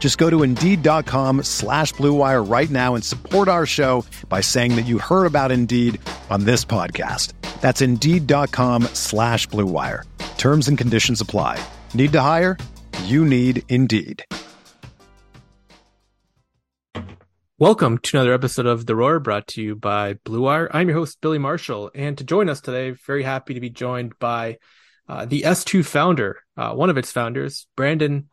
Just 0.00 0.16
go 0.16 0.28
to 0.28 0.42
Indeed.com 0.42 1.44
slash 1.44 1.92
BlueWire 1.94 2.50
right 2.50 2.70
now 2.70 2.96
and 2.96 3.04
support 3.04 3.46
our 3.46 3.66
show 3.66 4.04
by 4.28 4.40
saying 4.40 4.74
that 4.76 4.86
you 4.86 4.98
heard 4.98 5.26
about 5.26 5.52
Indeed 5.52 6.00
on 6.30 6.44
this 6.44 6.64
podcast. 6.64 7.34
That's 7.60 7.82
Indeed.com 7.82 8.84
slash 8.94 9.46
BlueWire. 9.48 10.04
Terms 10.38 10.66
and 10.68 10.78
conditions 10.78 11.20
apply. 11.20 11.62
Need 11.92 12.12
to 12.12 12.20
hire? 12.22 12.56
You 13.04 13.24
need 13.26 13.62
Indeed. 13.68 14.24
Welcome 17.58 17.98
to 17.98 18.16
another 18.16 18.32
episode 18.32 18.64
of 18.64 18.86
The 18.86 18.96
Roar 18.96 19.20
brought 19.20 19.46
to 19.48 19.62
you 19.62 19.76
by 19.76 20.14
Blue 20.24 20.40
Wire. 20.40 20.70
I'm 20.72 20.88
your 20.88 20.96
host, 20.96 21.20
Billy 21.20 21.36
Marshall. 21.36 21.90
And 21.94 22.16
to 22.16 22.24
join 22.24 22.48
us 22.48 22.62
today, 22.62 22.92
very 22.92 23.22
happy 23.22 23.52
to 23.52 23.60
be 23.60 23.68
joined 23.68 24.18
by 24.18 24.56
uh, 25.06 25.26
the 25.26 25.42
S2 25.42 25.84
founder, 25.84 26.40
uh, 26.56 26.72
one 26.72 26.88
of 26.88 26.96
its 26.96 27.12
founders, 27.12 27.66
Brandon 27.76 28.29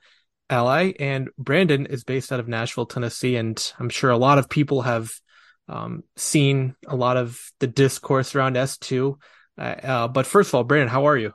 Ally. 0.50 0.94
And 1.00 1.30
Brandon 1.38 1.86
is 1.86 2.03
based 2.03 2.31
out 2.31 2.40
of 2.40 2.48
Nashville, 2.48 2.86
Tennessee. 2.86 3.36
And 3.36 3.73
I'm 3.80 3.90
sure 3.90 4.12
a 4.12 4.17
lot 4.17 4.38
of 4.38 4.50
people 4.50 4.81
have 4.84 5.12
um, 5.67 6.03
seen 6.16 6.76
a 6.88 6.95
lot 6.95 7.17
of 7.17 7.40
the 7.59 7.67
discourse 7.67 8.36
around 8.36 8.56
S2. 8.56 9.18
Uh, 9.58 9.62
uh, 9.62 10.08
but 10.08 10.25
first 10.25 10.50
of 10.50 10.56
all, 10.56 10.64
Brandon, 10.64 10.90
how 10.90 11.08
are 11.08 11.18
you? 11.18 11.34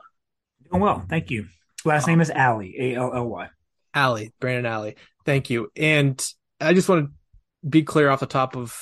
Doing 0.71 0.83
well. 0.83 1.05
Thank 1.09 1.31
you. 1.31 1.47
Last 1.85 2.07
name 2.07 2.21
is 2.21 2.31
Ally, 2.31 2.73
A 2.79 2.95
L 2.95 3.13
L 3.15 3.29
Y. 3.29 3.49
Ally, 3.95 4.29
Brandon 4.41 4.67
Ally. 4.67 4.93
Thank 5.25 5.51
you. 5.51 5.69
And 5.77 6.23
I 6.61 6.75
just 6.75 6.89
want 6.89 7.07
to 7.07 7.69
be 7.69 7.83
clear 7.83 8.09
off 8.09 8.21
the 8.21 8.27
top 8.27 8.57
of 8.57 8.75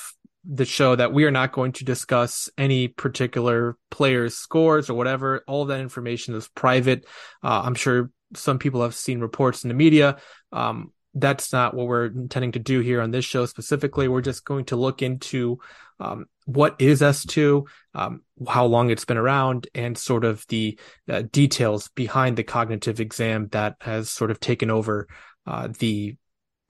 the 0.43 0.65
show 0.65 0.95
that 0.95 1.13
we 1.13 1.25
are 1.25 1.31
not 1.31 1.51
going 1.51 1.71
to 1.73 1.85
discuss 1.85 2.49
any 2.57 2.87
particular 2.87 3.77
player's 3.89 4.35
scores 4.35 4.89
or 4.89 4.95
whatever. 4.95 5.43
All 5.47 5.65
that 5.65 5.81
information 5.81 6.33
is 6.35 6.47
private. 6.47 7.05
Uh, 7.43 7.61
I'm 7.63 7.75
sure 7.75 8.09
some 8.35 8.59
people 8.59 8.81
have 8.81 8.95
seen 8.95 9.19
reports 9.19 9.63
in 9.63 9.67
the 9.67 9.73
media. 9.73 10.17
Um, 10.51 10.91
that's 11.13 11.51
not 11.51 11.73
what 11.73 11.87
we're 11.87 12.05
intending 12.05 12.53
to 12.53 12.59
do 12.59 12.79
here 12.79 13.01
on 13.01 13.11
this 13.11 13.25
show 13.25 13.45
specifically. 13.45 14.07
We're 14.07 14.21
just 14.21 14.45
going 14.45 14.65
to 14.65 14.75
look 14.75 15.01
into 15.01 15.59
um, 15.99 16.25
what 16.45 16.75
is 16.79 17.01
S2, 17.01 17.67
um, 17.93 18.21
how 18.47 18.65
long 18.65 18.89
it's 18.89 19.05
been 19.05 19.17
around, 19.17 19.67
and 19.75 19.97
sort 19.97 20.23
of 20.23 20.45
the 20.47 20.79
uh, 21.09 21.23
details 21.31 21.89
behind 21.89 22.37
the 22.37 22.43
cognitive 22.43 22.99
exam 22.99 23.49
that 23.51 23.75
has 23.81 24.09
sort 24.09 24.31
of 24.31 24.39
taken 24.39 24.71
over 24.71 25.07
uh, 25.45 25.67
the 25.79 26.15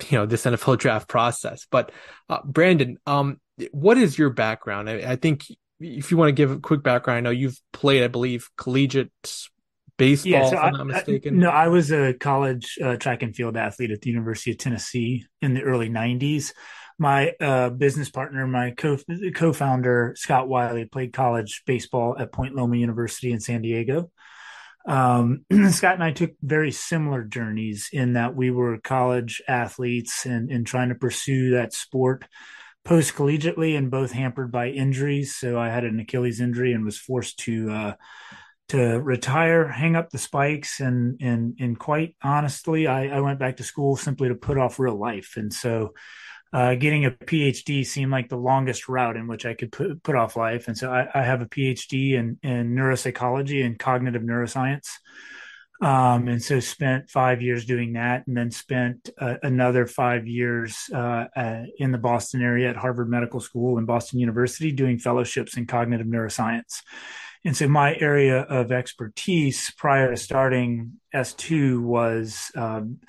you 0.09 0.17
know 0.17 0.25
this 0.25 0.45
NFL 0.45 0.77
draft 0.79 1.07
process. 1.07 1.67
But 1.69 1.91
uh, 2.29 2.39
Brandon, 2.43 2.97
um, 3.05 3.39
what 3.71 3.97
is 3.97 4.17
your 4.17 4.31
background? 4.31 4.89
I, 4.89 5.11
I, 5.11 5.15
think 5.15 5.45
if 5.79 6.11
you 6.11 6.17
want 6.17 6.29
to 6.29 6.33
give 6.33 6.51
a 6.51 6.59
quick 6.59 6.83
background, 6.83 7.17
I 7.17 7.21
know 7.21 7.29
you've 7.29 7.59
played, 7.73 8.03
I 8.03 8.07
believe, 8.07 8.49
collegiate 8.57 9.11
baseball. 10.01 10.31
Yeah, 10.31 10.49
so 10.49 10.55
if 10.55 10.63
I'm 10.63 10.73
not 10.73 10.87
mistaken. 10.87 11.35
I, 11.35 11.39
no, 11.39 11.49
I 11.49 11.67
was 11.67 11.91
a 11.91 12.13
college 12.13 12.77
uh, 12.83 12.95
track 12.97 13.23
and 13.23 13.35
field 13.35 13.57
athlete 13.57 13.91
at 13.91 14.01
the 14.01 14.09
University 14.09 14.51
of 14.51 14.57
Tennessee 14.57 15.25
in 15.41 15.53
the 15.53 15.61
early 15.61 15.89
'90s. 15.89 16.53
My 16.97 17.33
uh, 17.39 17.69
business 17.69 18.09
partner, 18.09 18.45
my 18.47 18.71
co 18.71 18.97
co-founder 19.35 20.13
Scott 20.17 20.47
Wylie, 20.47 20.85
played 20.85 21.13
college 21.13 21.63
baseball 21.65 22.15
at 22.17 22.31
Point 22.31 22.55
Loma 22.55 22.77
University 22.77 23.31
in 23.31 23.39
San 23.39 23.61
Diego. 23.61 24.11
Um, 24.85 25.45
Scott 25.69 25.95
and 25.95 26.03
I 26.03 26.11
took 26.11 26.31
very 26.41 26.71
similar 26.71 27.23
journeys 27.23 27.89
in 27.91 28.13
that 28.13 28.35
we 28.35 28.51
were 28.51 28.79
college 28.79 29.41
athletes 29.47 30.25
and, 30.25 30.51
and 30.51 30.65
trying 30.65 30.89
to 30.89 30.95
pursue 30.95 31.51
that 31.51 31.73
sport 31.73 32.25
post 32.83 33.13
collegiately 33.13 33.77
and 33.77 33.91
both 33.91 34.11
hampered 34.11 34.51
by 34.51 34.69
injuries. 34.69 35.35
So 35.35 35.59
I 35.59 35.69
had 35.69 35.83
an 35.83 35.99
Achilles 35.99 36.41
injury 36.41 36.73
and 36.73 36.83
was 36.83 36.97
forced 36.97 37.37
to, 37.39 37.71
uh, 37.71 37.93
to 38.71 38.99
retire, 38.99 39.67
hang 39.67 39.95
up 39.95 40.09
the 40.09 40.17
spikes, 40.17 40.79
and 40.79 41.21
and 41.21 41.55
and 41.59 41.77
quite 41.77 42.15
honestly, 42.23 42.87
I, 42.87 43.17
I 43.17 43.19
went 43.19 43.39
back 43.39 43.57
to 43.57 43.63
school 43.63 43.95
simply 43.95 44.29
to 44.29 44.35
put 44.35 44.57
off 44.57 44.79
real 44.79 44.95
life. 44.95 45.33
And 45.37 45.53
so, 45.53 45.93
uh, 46.53 46.75
getting 46.75 47.05
a 47.05 47.11
PhD 47.11 47.85
seemed 47.85 48.11
like 48.11 48.29
the 48.29 48.37
longest 48.37 48.89
route 48.89 49.17
in 49.17 49.27
which 49.27 49.45
I 49.45 49.53
could 49.53 49.71
put, 49.71 50.03
put 50.03 50.15
off 50.15 50.35
life. 50.35 50.67
And 50.67 50.77
so 50.77 50.91
I, 50.91 51.07
I 51.13 51.23
have 51.23 51.41
a 51.41 51.45
PhD 51.45 52.13
in, 52.13 52.39
in 52.43 52.75
neuropsychology 52.75 53.65
and 53.65 53.79
cognitive 53.79 54.21
neuroscience. 54.21 54.87
Um, 55.81 56.27
and 56.27 56.43
so 56.43 56.59
spent 56.59 57.09
five 57.09 57.41
years 57.41 57.65
doing 57.65 57.93
that 57.93 58.27
and 58.27 58.37
then 58.37 58.51
spent 58.51 59.09
uh, 59.19 59.35
another 59.41 59.87
five 59.87 60.27
years 60.27 60.77
uh, 60.93 61.25
uh, 61.35 61.63
in 61.77 61.91
the 61.91 61.97
Boston 61.97 62.41
area 62.43 62.69
at 62.69 62.75
Harvard 62.75 63.09
Medical 63.09 63.39
School 63.39 63.79
and 63.79 63.87
Boston 63.87 64.19
University 64.19 64.71
doing 64.71 64.99
fellowships 64.99 65.57
in 65.57 65.65
cognitive 65.65 66.05
neuroscience. 66.05 66.83
And 67.43 67.57
so 67.57 67.67
my 67.67 67.95
area 67.95 68.41
of 68.41 68.71
expertise 68.71 69.71
prior 69.77 70.11
to 70.11 70.17
starting 70.17 70.99
S2 71.13 71.81
was 71.81 72.51
um, 72.55 72.99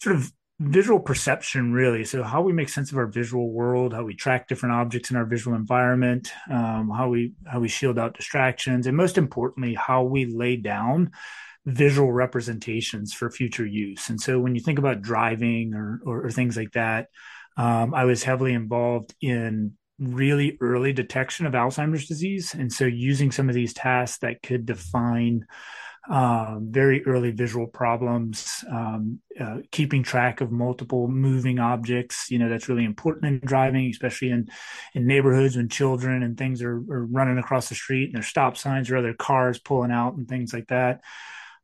sort 0.00 0.16
of 0.16 0.32
visual 0.58 1.00
perception 1.00 1.72
really. 1.72 2.04
So 2.04 2.22
how 2.22 2.42
we 2.42 2.52
make 2.52 2.68
sense 2.68 2.92
of 2.92 2.98
our 2.98 3.06
visual 3.06 3.50
world 3.50 3.92
how 3.92 4.04
we 4.04 4.14
track 4.14 4.48
different 4.48 4.74
objects 4.74 5.10
in 5.10 5.16
our 5.16 5.24
visual 5.24 5.56
environment 5.56 6.32
um, 6.50 6.90
how 6.90 7.08
we 7.08 7.32
how 7.46 7.58
we 7.58 7.68
shield 7.68 7.98
out 7.98 8.16
distractions 8.16 8.86
and 8.86 8.96
most 8.96 9.18
importantly 9.18 9.74
how 9.74 10.04
we 10.04 10.24
lay 10.26 10.56
down 10.56 11.10
visual 11.64 12.12
representations 12.12 13.12
for 13.12 13.30
future 13.30 13.66
use. 13.66 14.08
And 14.08 14.20
so 14.20 14.40
when 14.40 14.54
you 14.54 14.60
think 14.60 14.78
about 14.78 15.02
driving 15.02 15.74
or 15.74 16.00
or, 16.04 16.26
or 16.26 16.30
things 16.30 16.56
like 16.56 16.72
that 16.72 17.08
um, 17.56 17.94
i 17.94 18.04
was 18.04 18.22
heavily 18.22 18.52
involved 18.52 19.14
in 19.20 19.72
really 20.02 20.56
early 20.60 20.92
detection 20.92 21.46
of 21.46 21.52
alzheimer's 21.52 22.06
disease 22.06 22.54
and 22.54 22.72
so 22.72 22.84
using 22.84 23.30
some 23.30 23.48
of 23.48 23.54
these 23.54 23.72
tasks 23.72 24.18
that 24.18 24.42
could 24.42 24.66
define 24.66 25.46
um, 26.10 26.66
very 26.70 27.04
early 27.06 27.30
visual 27.30 27.68
problems, 27.68 28.64
um, 28.68 29.20
uh, 29.38 29.58
keeping 29.70 30.02
track 30.02 30.40
of 30.40 30.50
multiple 30.50 31.06
moving 31.06 31.60
objects. 31.60 32.28
You 32.28 32.40
know, 32.40 32.48
that's 32.48 32.68
really 32.68 32.84
important 32.84 33.26
in 33.26 33.48
driving, 33.48 33.88
especially 33.88 34.30
in, 34.30 34.48
in 34.94 35.06
neighborhoods 35.06 35.56
when 35.56 35.68
children 35.68 36.24
and 36.24 36.36
things 36.36 36.60
are, 36.60 36.74
are 36.74 37.06
running 37.06 37.38
across 37.38 37.68
the 37.68 37.76
street 37.76 38.06
and 38.06 38.14
there's 38.14 38.26
stop 38.26 38.56
signs 38.56 38.90
or 38.90 38.96
other 38.96 39.14
cars 39.14 39.60
pulling 39.60 39.92
out 39.92 40.14
and 40.14 40.28
things 40.28 40.52
like 40.52 40.66
that. 40.68 41.02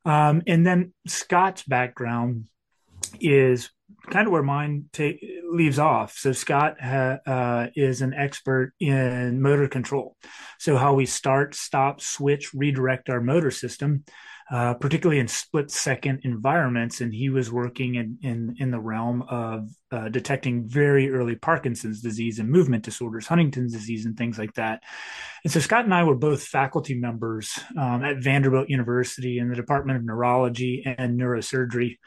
Um, 0.04 0.42
and 0.46 0.64
then 0.64 0.92
Scott's 1.08 1.64
background 1.64 2.46
is 3.20 3.70
kind 4.10 4.26
of 4.26 4.32
where 4.32 4.42
mine 4.42 4.86
take, 4.92 5.24
leaves 5.50 5.78
off. 5.78 6.16
So 6.16 6.32
Scott 6.32 6.76
ha, 6.80 7.18
uh, 7.26 7.66
is 7.74 8.02
an 8.02 8.14
expert 8.14 8.72
in 8.80 9.40
motor 9.40 9.68
control. 9.68 10.16
So 10.58 10.76
how 10.76 10.94
we 10.94 11.06
start, 11.06 11.54
stop, 11.54 12.00
switch, 12.00 12.52
redirect 12.54 13.10
our 13.10 13.20
motor 13.20 13.50
system, 13.50 14.04
uh, 14.50 14.74
particularly 14.74 15.20
in 15.20 15.28
split 15.28 15.70
second 15.70 16.20
environments. 16.24 17.00
And 17.00 17.12
he 17.12 17.28
was 17.28 17.52
working 17.52 17.96
in, 17.96 18.18
in, 18.22 18.56
in 18.58 18.70
the 18.70 18.80
realm 18.80 19.22
of 19.28 19.68
uh, 19.90 20.08
detecting 20.08 20.66
very 20.66 21.10
early 21.10 21.34
Parkinson's 21.34 22.00
disease 22.00 22.38
and 22.38 22.50
movement 22.50 22.84
disorders, 22.84 23.26
Huntington's 23.26 23.72
disease 23.72 24.06
and 24.06 24.16
things 24.16 24.38
like 24.38 24.54
that. 24.54 24.82
And 25.44 25.52
so 25.52 25.60
Scott 25.60 25.84
and 25.84 25.94
I 25.94 26.04
were 26.04 26.14
both 26.14 26.42
faculty 26.42 26.94
members 26.94 27.58
um, 27.76 28.04
at 28.04 28.22
Vanderbilt 28.22 28.70
University 28.70 29.38
in 29.38 29.48
the 29.48 29.56
Department 29.56 29.98
of 29.98 30.04
Neurology 30.04 30.82
and 30.84 31.20
Neurosurgery. 31.20 31.98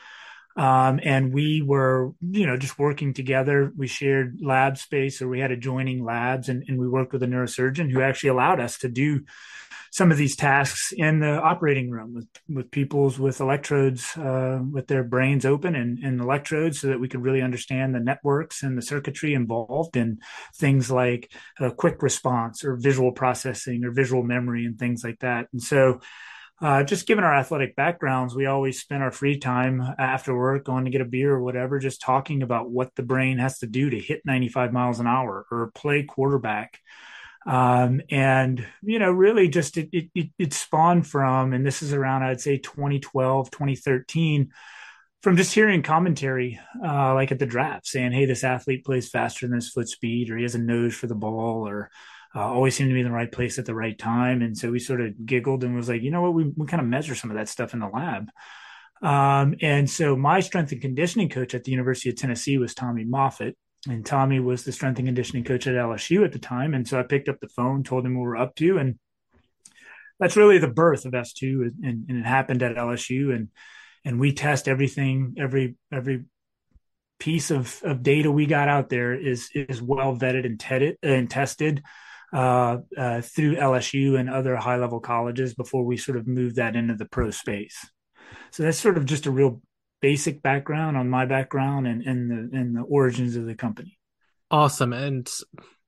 Um, 0.58 1.00
and 1.04 1.34
we 1.34 1.62
were, 1.62 2.12
you 2.22 2.46
know, 2.46 2.58
just 2.58 2.78
working 2.78 3.14
together. 3.14 3.72
We 3.76 3.88
shared 3.88 4.40
lab 4.42 4.78
space 4.78 5.22
or 5.22 5.28
we 5.28 5.40
had 5.40 5.52
adjoining 5.52 6.04
labs 6.04 6.50
and, 6.50 6.64
and 6.68 6.80
we 6.80 6.88
worked 6.88 7.14
with 7.14 7.24
a 7.24 7.28
neurosurgeon 7.28 7.92
who 7.92 8.02
actually 8.02 8.30
allowed 8.30 8.60
us 8.60 8.78
to 8.80 8.90
do 8.90 9.22
some 9.92 10.10
of 10.10 10.18
these 10.18 10.38
tasks 10.38 10.94
in 10.96 11.20
the 11.20 11.34
operating 11.42 11.92
room 11.92 12.14
with, 12.14 12.28
with 12.48 12.72
people's 12.72 13.20
with 13.20 13.42
electrodes 13.42 14.16
uh, 14.18 14.60
with 14.72 14.88
their 14.88 15.04
brains 15.04 15.46
open 15.46 15.76
and, 15.76 16.00
and 16.00 16.22
electrodes 16.22 16.80
so 16.80 16.88
that 16.88 17.00
we 17.00 17.10
could 17.10 17.22
really 17.22 17.42
understand 17.42 17.94
the 17.94 18.00
networks 18.00 18.64
and 18.64 18.78
the 18.78 18.82
circuitry 18.82 19.34
involved 19.34 19.98
in 19.98 20.18
things 20.56 20.90
like 20.90 21.30
a 21.60 21.72
quick 21.72 22.02
response 22.02 22.64
or 22.64 22.78
visual 22.78 23.12
processing 23.12 23.84
or 23.84 23.92
visual 23.92 24.24
memory 24.24 24.66
and 24.66 24.80
things 24.80 25.04
like 25.04 25.20
that 25.20 25.48
and 25.52 25.62
so 25.62 26.00
uh, 26.62 26.84
just 26.84 27.08
given 27.08 27.24
our 27.24 27.34
athletic 27.34 27.76
backgrounds, 27.76 28.36
we 28.36 28.46
always 28.46 28.80
spend 28.80 29.02
our 29.02 29.12
free 29.12 29.40
time 29.40 29.82
after 29.98 30.38
work 30.38 30.64
going 30.64 30.86
to 30.86 30.92
get 30.92 31.02
a 31.02 31.06
beer 31.06 31.34
or 31.34 31.42
whatever, 31.42 31.80
just 31.80 32.02
talking 32.02 32.44
about 32.44 32.70
what 32.70 32.94
the 32.96 33.02
brain 33.02 33.40
has 33.40 33.58
to 33.60 33.68
do 33.68 33.90
to 33.90 34.00
hit 34.00 34.22
95 34.26 34.72
miles 34.72 35.00
an 35.00 35.08
hour 35.08 35.46
or 35.50 35.72
play 35.74 36.04
quarterback. 36.04 36.80
Um, 37.48 38.02
and, 38.12 38.64
you 38.84 39.00
know, 39.00 39.10
really 39.10 39.48
just 39.50 39.76
it, 39.76 39.90
it, 39.92 40.30
it 40.38 40.54
spawned 40.54 41.08
from, 41.08 41.54
and 41.54 41.66
this 41.66 41.82
is 41.82 41.94
around, 41.94 42.22
I'd 42.22 42.42
say 42.42 42.58
2012, 42.58 43.50
2013, 43.50 44.52
from 45.24 45.38
just 45.38 45.56
hearing 45.56 45.82
commentary, 45.82 46.60
uh, 46.86 47.16
like 47.16 47.32
at 47.32 47.40
the 47.40 47.48
draft 47.48 47.88
saying, 47.88 48.12
Hey, 48.12 48.26
this 48.26 48.44
athlete 48.44 48.86
plays 48.86 49.10
faster 49.10 49.48
than 49.48 49.56
his 49.56 49.70
foot 49.70 49.90
speed, 49.90 50.30
or 50.30 50.38
he 50.38 50.44
has 50.44 50.54
a 50.54 50.60
nose 50.60 50.94
for 50.94 51.08
the 51.08 51.16
ball, 51.16 51.68
or, 51.68 51.90
uh, 52.36 52.40
always 52.40 52.76
seemed 52.76 52.90
to 52.90 52.94
be 52.94 53.02
in 53.02 53.06
the 53.06 53.12
right 53.12 53.32
place 53.32 53.60
at 53.60 53.66
the 53.66 53.76
right 53.76 53.98
time. 53.98 54.42
And 54.42 54.58
so 54.58 54.72
we 54.72 54.80
sort 54.80 55.02
of 55.02 55.26
giggled 55.26 55.64
and 55.64 55.76
was 55.76 55.90
like, 55.90 56.02
you 56.02 56.12
know 56.12 56.22
what, 56.22 56.34
we, 56.34 56.46
we 56.56 56.68
kind 56.68 56.82
of 56.82 56.88
measure 56.88 57.16
some 57.16 57.30
of 57.30 57.38
that 57.38 57.50
stuff 57.50 57.74
in 57.74 57.80
the 57.80 57.88
lab. 57.88 58.30
Um, 59.02 59.56
and 59.62 59.90
so 59.90 60.16
my 60.16 60.40
strength 60.40 60.72
and 60.72 60.82
conditioning 60.82 61.30
coach 61.30 61.56
at 61.56 61.64
the 61.64 61.72
University 61.72 62.10
of 62.10 62.16
Tennessee 62.16 62.58
was 62.58 62.74
Tommy 62.74 63.04
Moffitt 63.04 63.58
and 63.88 64.06
Tommy 64.06 64.40
was 64.40 64.64
the 64.64 64.72
strength 64.72 65.00
and 65.00 65.08
conditioning 65.08 65.44
coach 65.44 65.66
at 65.66 65.74
LSU 65.74 66.24
at 66.24 66.32
the 66.32 66.40
time. 66.40 66.74
And 66.74 66.88
so 66.88 67.00
I 67.00 67.04
picked 67.04 67.30
up 67.30 67.40
the 67.40 67.50
phone, 67.50 67.84
told 67.84 68.06
him 68.06 68.16
what 68.16 68.22
we 68.22 68.28
were 68.28 68.38
up 68.38 68.56
to, 68.56 68.78
and 68.78 69.00
that's 70.20 70.38
really 70.38 70.60
the 70.60 70.68
birth 70.68 71.06
of 71.06 71.14
S2. 71.14 71.72
And, 71.84 72.06
and 72.08 72.18
it 72.20 72.26
happened 72.26 72.62
at 72.62 72.76
LSU, 72.76 73.34
and 73.34 73.50
and 74.06 74.20
we 74.20 74.34
test 74.34 74.68
everything, 74.68 75.36
every 75.40 75.76
every 75.92 76.26
piece 77.20 77.52
of, 77.52 77.80
of 77.84 78.02
data 78.04 78.32
we 78.32 78.46
got 78.46 78.68
out 78.68 78.90
there 78.90 79.14
is 79.14 79.50
is 79.54 79.82
well 79.82 80.16
vetted 80.16 80.46
and, 80.46 80.60
tedded, 80.60 80.98
and 81.02 81.30
tested 81.30 81.82
uh, 82.34 82.78
uh, 82.98 83.22
through 83.22 83.56
LSU 83.56 84.20
and 84.20 84.30
other 84.30 84.56
high 84.56 84.78
level 84.78 85.00
colleges 85.00 85.54
before 85.54 85.84
we 85.84 85.98
sort 85.98 86.18
of 86.18 86.28
move 86.28 86.56
that 86.56 86.76
into 86.76 86.96
the 86.96 87.06
pro 87.06 87.32
space. 87.32 87.86
So 88.52 88.64
that's 88.64 88.78
sort 88.78 88.98
of 88.98 89.06
just 89.06 89.26
a 89.26 89.32
real 89.32 89.62
basic 90.02 90.42
background 90.42 90.98
on 90.98 91.10
my 91.10 91.26
background 91.26 91.88
and, 91.88 92.02
and 92.02 92.32
the 92.32 92.58
and 92.58 92.76
the 92.76 92.82
origins 92.82 93.36
of 93.36 93.46
the 93.46 93.56
company. 93.56 93.98
Awesome. 94.50 94.94
And 94.94 95.30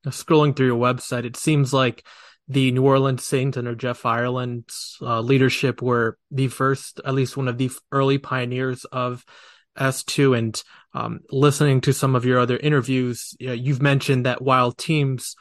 scrolling 0.08 0.56
through 0.56 0.68
your 0.68 0.80
website, 0.80 1.26
it 1.26 1.36
seems 1.36 1.74
like 1.74 2.06
the 2.48 2.72
New 2.72 2.86
Orleans 2.86 3.26
Saints 3.26 3.58
under 3.58 3.76
Jeff 3.76 4.06
Ireland's 4.06 4.98
uh, 5.02 5.22
leadership 5.22 5.82
were 5.82 6.18
the 6.32 6.48
first, 6.50 7.00
at 7.06 7.14
least 7.14 7.38
one 7.38 7.48
of 7.48 7.58
the 7.58 7.72
early 7.92 8.18
pioneers 8.18 8.86
of 8.86 9.24
S2. 9.78 10.38
And 10.38 10.64
um, 10.94 11.22
listening 11.30 11.82
to 11.82 11.94
some 11.94 12.16
of 12.16 12.26
your 12.26 12.40
other 12.40 12.58
interviews, 12.58 13.36
you 13.40 13.48
know, 13.48 13.54
you've 13.54 13.82
mentioned 13.82 14.26
that 14.26 14.42
while 14.42 14.72
teams, 14.72 15.36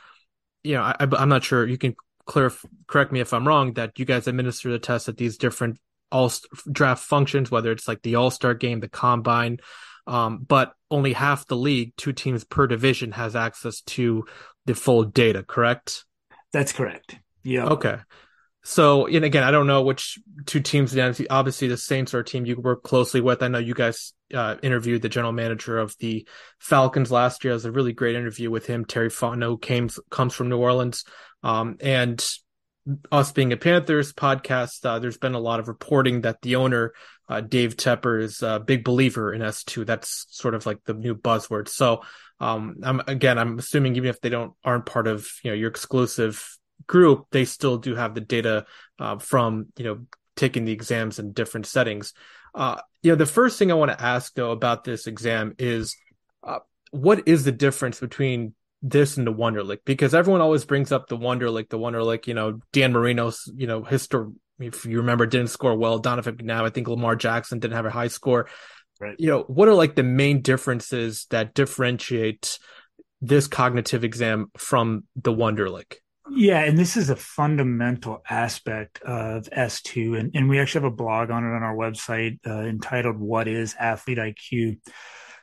you 0.65 0.75
know, 0.75 0.83
I, 0.83 0.97
am 1.01 1.29
not 1.29 1.45
sure 1.45 1.67
you 1.67 1.79
can 1.79 1.95
clear, 2.25 2.53
correct 2.87 3.13
me 3.13 3.21
if 3.21 3.33
I'm 3.33 3.47
wrong, 3.47 3.75
that 3.75 3.99
you 3.99 4.05
guys 4.05 4.27
administer 4.27 4.71
the 4.71 4.79
test 4.79 5.09
at 5.09 5.17
these 5.17 5.37
different 5.37 5.79
all 6.11 6.33
draft 6.71 7.03
functions, 7.05 7.51
whether 7.51 7.73
it's 7.73 7.89
like 7.89 8.03
the 8.03 8.17
All 8.17 8.31
Star 8.31 8.55
game, 8.55 8.81
the 8.81 8.89
combine. 8.89 9.59
Um, 10.07 10.45
but 10.47 10.75
only 10.91 11.13
half 11.13 11.47
the 11.47 11.57
league, 11.57 11.95
two 11.97 12.13
teams 12.13 12.45
per 12.45 12.67
division, 12.67 13.13
has 13.13 13.37
access 13.37 13.81
to 13.83 14.27
the 14.67 14.75
full 14.75 15.05
data. 15.05 15.43
Correct? 15.43 16.05
That's 16.53 16.73
correct. 16.73 17.17
Yeah. 17.43 17.67
Okay. 17.67 17.97
So, 18.65 19.07
and 19.07 19.25
again, 19.25 19.43
I 19.43 19.51
don't 19.51 19.67
know 19.67 19.83
which 19.83 20.21
two 20.47 20.61
teams. 20.61 20.97
Obviously, 21.31 21.69
the 21.69 21.77
Saints 21.77 22.15
are 22.15 22.21
a 22.21 22.25
team 22.25 22.47
you 22.47 22.57
work 22.61 22.85
closely 22.85 23.21
with. 23.21 23.43
I 23.43 23.49
know 23.49 23.59
you 23.59 23.75
guys 23.75 24.13
uh, 24.33 24.57
interviewed 24.63 25.03
the 25.03 25.09
general 25.09 25.33
manager 25.33 25.79
of 25.79 25.97
the 25.99 26.27
Falcons 26.61 27.11
last 27.11 27.43
year. 27.43 27.53
It 27.53 27.55
was 27.55 27.65
a 27.65 27.73
really 27.73 27.93
great 27.93 28.15
interview 28.15 28.51
with 28.51 28.67
him. 28.67 28.85
Terry 28.85 29.11
Fontenot 29.11 29.47
who 29.47 29.59
came 29.59 29.91
comes 30.11 30.33
from 30.33 30.49
New 30.49 30.59
Orleans, 30.59 31.05
um, 31.43 31.77
and 31.81 32.25
us 33.11 33.33
being 33.33 33.53
a 33.53 33.57
Panthers 33.57 34.13
podcast, 34.13 34.85
uh, 34.85 34.99
there's 34.99 35.19
been 35.19 35.35
a 35.35 35.41
lot 35.41 35.61
of 35.61 35.69
reporting 35.69 36.23
that 36.23 36.43
the 36.43 36.57
owner, 36.57 36.93
uh, 37.29 37.41
Dave 37.41 37.77
Tepper, 37.77 38.21
is 38.21 38.43
a 38.43 38.61
big 38.61 38.85
believer 38.85 39.33
in 39.33 39.41
S2. 39.41 39.87
That's 39.87 40.27
sort 40.31 40.55
of 40.55 40.67
like 40.67 40.79
the 40.85 40.95
new 40.95 41.15
buzzword. 41.15 41.69
So, 41.69 42.03
um, 42.39 42.77
I'm 42.83 43.01
again, 43.09 43.39
I'm 43.39 43.59
assuming 43.59 43.97
even 43.97 44.11
if 44.11 44.21
they 44.21 44.29
don't 44.29 44.53
aren't 44.65 44.87
part 44.87 45.09
of 45.09 45.29
you 45.43 45.51
know 45.51 45.57
your 45.57 45.71
exclusive 45.71 46.59
group, 46.87 47.27
they 47.31 47.45
still 47.45 47.79
do 47.79 47.95
have 47.95 48.15
the 48.15 48.21
data 48.21 48.67
uh, 48.99 49.19
from 49.19 49.67
you 49.77 49.85
know 49.85 50.07
taking 50.37 50.65
the 50.65 50.73
exams 50.73 51.19
in 51.19 51.33
different 51.33 51.67
settings. 51.67 52.15
Uh, 52.55 52.81
you 53.03 53.11
know, 53.11 53.17
the 53.17 53.27
first 53.27 53.59
thing 53.59 53.71
I 53.71 53.75
want 53.75 53.91
to 53.91 54.03
ask 54.03 54.35
though 54.35 54.51
about 54.51 54.85
this 54.85 55.07
exam 55.07 55.55
is, 55.59 55.97
uh, 56.43 56.61
what 56.91 57.27
is 57.27 57.45
the 57.45 57.53
difference 57.53 58.01
between 58.01 58.55
this 58.83 59.17
and 59.17 59.27
the 59.27 59.33
Wonderlic 59.33 59.79
because 59.85 60.13
everyone 60.13 60.41
always 60.41 60.65
brings 60.65 60.91
up 60.91 61.07
the 61.07 61.17
Wonderlic, 61.17 61.69
the 61.69 61.79
Wonderlic, 61.79 62.27
you 62.27 62.35
know, 62.35 62.61
Dan 62.73 62.93
Marino's, 62.93 63.51
you 63.55 63.67
know, 63.67 63.85
history. 63.85 64.33
If 64.59 64.85
you 64.85 64.99
remember, 64.99 65.27
didn't 65.27 65.51
score 65.51 65.77
well. 65.77 65.99
Donovan 65.99 66.39
now, 66.43 66.65
I 66.65 66.71
think 66.71 66.89
Lamar 66.89 67.17
Jackson 67.17 67.59
didn't 67.59 67.75
have 67.75 67.87
a 67.87 67.91
high 67.91 68.09
score. 68.09 68.49
Right. 69.01 69.17
You 69.19 69.29
know, 69.29 69.43
what 69.43 69.69
are 69.69 69.75
like 69.75 69.97
the 69.97 70.03
main 70.03 70.43
differences 70.43 71.27
that 71.31 71.55
differentiate 71.55 72.59
this 73.21 73.47
cognitive 73.47 74.05
exam 74.05 74.51
from 74.57 75.05
the 75.17 75.33
Wonderlic? 75.33 75.95
Yeah, 76.35 76.61
and 76.61 76.79
this 76.79 76.97
is 76.97 77.11
a 77.11 77.17
fundamental 77.17 78.23
aspect 78.29 79.03
of 79.03 79.45
S2. 79.51 80.19
And, 80.19 80.31
and 80.35 80.49
we 80.49 80.59
actually 80.59 80.83
have 80.83 80.93
a 80.93 80.97
blog 80.97 81.31
on 81.31 81.45
it 81.45 81.55
on 81.55 81.63
our 81.63 81.77
website 81.77 82.39
uh, 82.47 82.63
entitled 82.63 83.19
What 83.19 83.49
is 83.49 83.75
Athlete 83.79 84.19
IQ? 84.19 84.79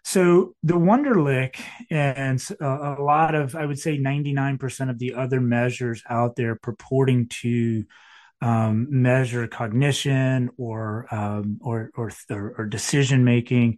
So 0.04 0.56
the 0.64 0.74
Wonderlic 0.74 1.60
and 1.92 2.44
a, 2.60 2.96
a 3.00 3.04
lot 3.04 3.36
of, 3.36 3.56
I 3.56 3.66
would 3.66 3.78
say 3.78 4.00
99% 4.00 4.90
of 4.90 4.98
the 4.98 5.14
other 5.14 5.40
measures 5.40 6.02
out 6.10 6.36
there 6.36 6.56
purporting 6.56 7.28
to 7.42 7.86
um, 8.42 8.88
measure 8.90 9.48
cognition 9.48 10.50
or, 10.58 11.06
um, 11.12 11.60
or, 11.62 11.92
or, 11.96 12.12
or 12.32 12.66
decision 12.66 13.24
making 13.24 13.78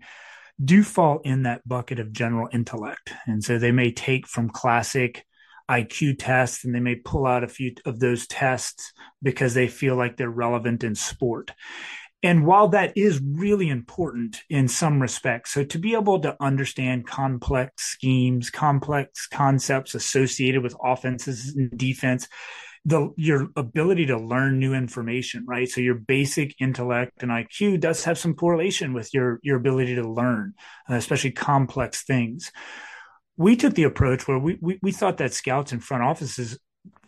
do 0.63 0.83
fall 0.83 1.19
in 1.25 1.43
that 1.43 1.67
bucket 1.67 1.99
of 1.99 2.13
general 2.13 2.47
intellect. 2.53 3.11
And 3.25 3.43
so 3.43 3.57
they 3.57 3.71
may 3.71 3.91
take 3.91 4.27
from 4.27 4.49
classic 4.49 5.25
IQ 5.71 6.17
tests 6.19 6.65
and 6.65 6.75
they 6.75 6.79
may 6.79 6.95
pull 6.95 7.25
out 7.25 7.43
a 7.43 7.47
few 7.47 7.73
of 7.85 7.99
those 7.99 8.27
tests 8.27 8.91
because 9.23 9.53
they 9.53 9.67
feel 9.67 9.95
like 9.95 10.17
they're 10.17 10.29
relevant 10.29 10.83
in 10.83 10.95
sport. 10.95 11.51
And 12.23 12.45
while 12.45 12.67
that 12.69 12.95
is 12.95 13.19
really 13.19 13.69
important 13.69 14.41
in 14.49 14.67
some 14.67 15.01
respects, 15.01 15.51
so 15.51 15.63
to 15.63 15.79
be 15.79 15.95
able 15.95 16.19
to 16.19 16.35
understand 16.39 17.07
complex 17.07 17.83
schemes, 17.83 18.51
complex 18.51 19.27
concepts 19.27 19.95
associated 19.95 20.61
with 20.61 20.75
offenses 20.83 21.55
and 21.55 21.75
defense, 21.75 22.27
the 22.85 23.11
your 23.15 23.49
ability 23.55 24.07
to 24.07 24.17
learn 24.17 24.59
new 24.59 24.73
information, 24.73 25.45
right? 25.47 25.69
So 25.69 25.81
your 25.81 25.95
basic 25.95 26.59
intellect 26.59 27.21
and 27.21 27.31
IQ 27.31 27.79
does 27.79 28.03
have 28.03 28.17
some 28.17 28.33
correlation 28.33 28.93
with 28.93 29.13
your 29.13 29.39
your 29.43 29.57
ability 29.57 29.95
to 29.95 30.07
learn, 30.07 30.53
especially 30.89 31.31
complex 31.31 32.03
things. 32.03 32.51
We 33.37 33.55
took 33.55 33.73
the 33.73 33.83
approach 33.83 34.27
where 34.27 34.39
we, 34.39 34.57
we 34.61 34.79
we 34.81 34.91
thought 34.91 35.17
that 35.17 35.33
scouts 35.33 35.71
and 35.71 35.83
front 35.83 36.03
offices 36.03 36.59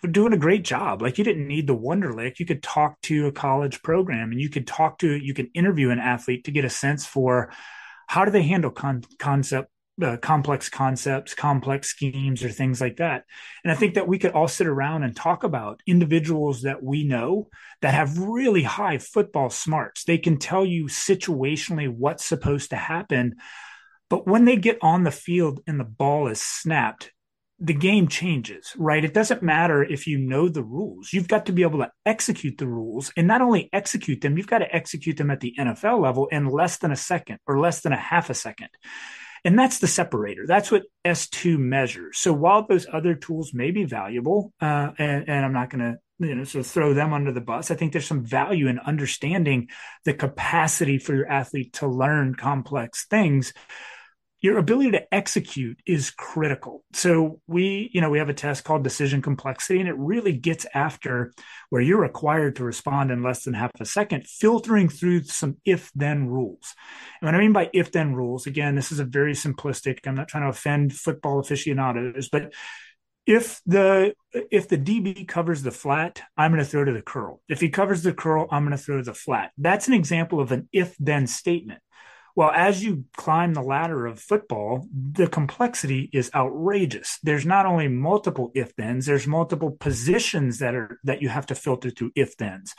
were 0.02 0.10
doing 0.10 0.34
a 0.34 0.38
great 0.38 0.64
job. 0.64 1.02
Like 1.02 1.18
you 1.18 1.24
didn't 1.24 1.48
need 1.48 1.68
the 1.68 1.78
Wonderlic. 1.78 2.40
You 2.40 2.46
could 2.46 2.62
talk 2.62 3.00
to 3.04 3.28
a 3.28 3.32
college 3.32 3.82
program 3.82 4.32
and 4.32 4.40
you 4.40 4.50
could 4.50 4.68
talk 4.68 5.00
to, 5.00 5.12
you 5.12 5.34
can 5.34 5.50
interview 5.54 5.90
an 5.90 6.00
athlete 6.00 6.46
to 6.46 6.52
get 6.52 6.66
a 6.66 6.70
sense 6.70 7.06
for 7.06 7.52
how 8.08 8.26
do 8.26 8.32
they 8.32 8.44
handle 8.44 8.72
con- 8.72 9.04
concept, 9.18 9.70
uh, 10.02 10.18
complex 10.18 10.70
concepts, 10.70 11.34
complex 11.34 11.88
schemes, 11.88 12.44
or 12.44 12.50
things 12.50 12.82
like 12.82 12.98
that. 12.98 13.24
And 13.64 13.72
I 13.72 13.76
think 13.76 13.94
that 13.94 14.08
we 14.08 14.20
could 14.20 14.32
all 14.32 14.48
sit 14.48 14.68
around 14.68 15.04
and 15.04 15.16
talk 15.16 15.44
about 15.44 15.82
individuals 15.88 16.64
that 16.64 16.84
we 16.84 17.04
know 17.04 17.48
that 17.82 17.94
have 17.94 18.20
really 18.20 18.64
high 18.64 18.98
football 18.98 19.50
smarts. 19.50 20.04
They 20.04 20.18
can 20.18 20.38
tell 20.38 20.66
you 20.66 20.86
situationally 20.86 21.90
what's 21.90 22.26
supposed 22.26 22.72
to 22.72 22.76
happen. 22.76 23.36
But 24.14 24.28
when 24.28 24.46
they 24.46 24.58
get 24.58 24.78
on 24.84 25.04
the 25.04 25.10
field 25.10 25.62
and 25.66 25.80
the 25.80 25.84
ball 25.84 26.28
is 26.28 26.40
snapped, 26.40 27.12
the 27.58 27.74
game 27.74 28.08
changes, 28.08 28.72
right? 28.78 29.04
It 29.04 29.16
doesn't 29.16 29.42
matter 29.42 29.84
if 29.84 30.06
you 30.06 30.20
know 30.20 30.50
the 30.50 30.62
rules. 30.62 31.12
You've 31.12 31.28
got 31.28 31.48
to 31.48 31.52
be 31.52 31.64
able 31.64 31.80
to 31.80 31.90
execute 32.06 32.60
the 32.60 32.68
rules 32.68 33.12
and 33.18 33.26
not 33.26 33.42
only 33.42 33.72
execute 33.74 34.22
them, 34.22 34.38
you've 34.38 34.46
got 34.46 34.60
to 34.60 34.72
execute 34.72 35.18
them 35.18 35.32
at 35.32 35.40
the 35.40 35.56
NFL 35.58 36.00
level 36.00 36.28
in 36.28 36.46
less 36.46 36.78
than 36.78 36.92
a 36.92 36.96
second 36.96 37.40
or 37.48 37.60
less 37.60 37.82
than 37.82 37.92
a 37.92 37.98
half 37.98 38.30
a 38.30 38.36
second. 38.36 38.70
And 39.44 39.58
that's 39.58 39.80
the 39.80 39.88
separator. 39.88 40.46
That's 40.46 40.72
what 40.72 40.84
S2 41.04 41.58
measures. 41.58 42.20
So 42.20 42.34
while 42.34 42.68
those 42.68 42.86
other 42.94 43.16
tools 43.16 43.52
may 43.52 43.72
be 43.72 43.84
valuable, 43.84 44.54
uh, 44.62 44.92
and, 45.00 45.28
and 45.28 45.44
I'm 45.44 45.54
not 45.54 45.72
going 45.72 45.94
to 45.94 45.98
you 46.20 46.36
know, 46.36 46.44
sort 46.44 46.66
of 46.66 46.72
throw 46.72 46.94
them 46.94 47.14
under 47.14 47.32
the 47.32 47.42
bus. 47.42 47.72
I 47.72 47.76
think 47.76 47.92
there's 47.92 48.06
some 48.06 48.24
value 48.24 48.68
in 48.68 48.78
understanding 48.78 49.70
the 50.06 50.14
capacity 50.14 51.00
for 51.00 51.16
your 51.16 51.28
athlete 51.28 51.74
to 51.74 51.88
learn 51.88 52.36
complex 52.36 53.08
things 53.08 53.54
your 54.44 54.58
ability 54.58 54.92
to 54.92 55.14
execute 55.14 55.80
is 55.88 56.12
critical. 56.12 56.84
So 56.92 57.40
we, 57.48 57.90
you 57.94 58.02
know, 58.02 58.10
we 58.10 58.20
have 58.20 58.28
a 58.28 58.34
test 58.34 58.66
called 58.66 58.84
decision 58.84 59.22
complexity, 59.22 59.80
and 59.80 59.88
it 59.88 59.98
really 59.98 60.34
gets 60.34 60.66
after 60.76 61.34
where 61.70 61.82
you're 61.82 62.02
required 62.02 62.58
to 62.58 62.66
respond 62.66 63.10
in 63.10 63.24
less 63.24 63.46
than 63.46 63.54
half 63.54 63.72
a 63.80 63.86
second, 63.86 64.28
filtering 64.28 64.90
through 64.90 65.24
some 65.24 65.56
if 65.64 65.92
then 65.96 66.28
rules. 66.28 66.76
And 67.22 67.28
what 67.28 67.36
I 67.36 67.40
mean 67.40 67.54
by 67.54 67.70
if 67.74 67.94
then 67.94 68.14
rules, 68.14 68.46
again, 68.46 68.76
this 68.76 68.92
is 68.92 69.00
a 69.00 69.06
very 69.06 69.32
simplistic, 69.32 70.00
I'm 70.06 70.16
not 70.16 70.28
trying 70.28 70.44
to 70.44 70.50
offend 70.50 70.94
football 70.94 71.40
aficionados, 71.40 72.28
but 72.28 72.54
if 73.26 73.62
the 73.66 74.14
if 74.34 74.68
the 74.68 74.78
DB 74.78 75.26
covers 75.26 75.62
the 75.62 75.72
flat, 75.72 76.22
I'm 76.36 76.52
going 76.52 76.64
to 76.64 76.70
throw 76.70 76.84
to 76.84 76.92
the 76.92 77.02
curl. 77.02 77.40
If 77.48 77.62
he 77.62 77.70
covers 77.70 78.04
the 78.04 78.14
curl, 78.14 78.48
I'm 78.52 78.64
going 78.64 78.78
to 78.78 78.84
throw 78.84 78.98
to 78.98 79.04
the 79.04 79.14
flat. 79.14 79.52
That's 79.58 79.88
an 79.88 79.94
example 79.94 80.42
of 80.42 80.52
an 80.52 80.68
if 80.74 80.98
then 81.00 81.28
statement. 81.28 81.80
Well, 82.36 82.50
as 82.50 82.84
you 82.84 83.06
climb 83.16 83.54
the 83.54 83.62
ladder 83.62 84.08
of 84.08 84.20
football, 84.20 84.88
the 84.92 85.28
complexity 85.28 86.10
is 86.12 86.32
outrageous. 86.34 87.20
There's 87.22 87.46
not 87.46 87.68
only 87.68 87.88
multiple 87.88 88.52
if 88.56 88.72
thens, 88.72 89.06
there's 89.06 89.28
multiple 89.28 89.72
positions 89.72 90.58
that 90.60 90.74
are 90.74 91.00
that 91.04 91.22
you 91.22 91.30
have 91.30 91.46
to 91.48 91.56
filter 91.56 91.92
through 91.92 92.12
if 92.16 92.34
thens. 92.34 92.74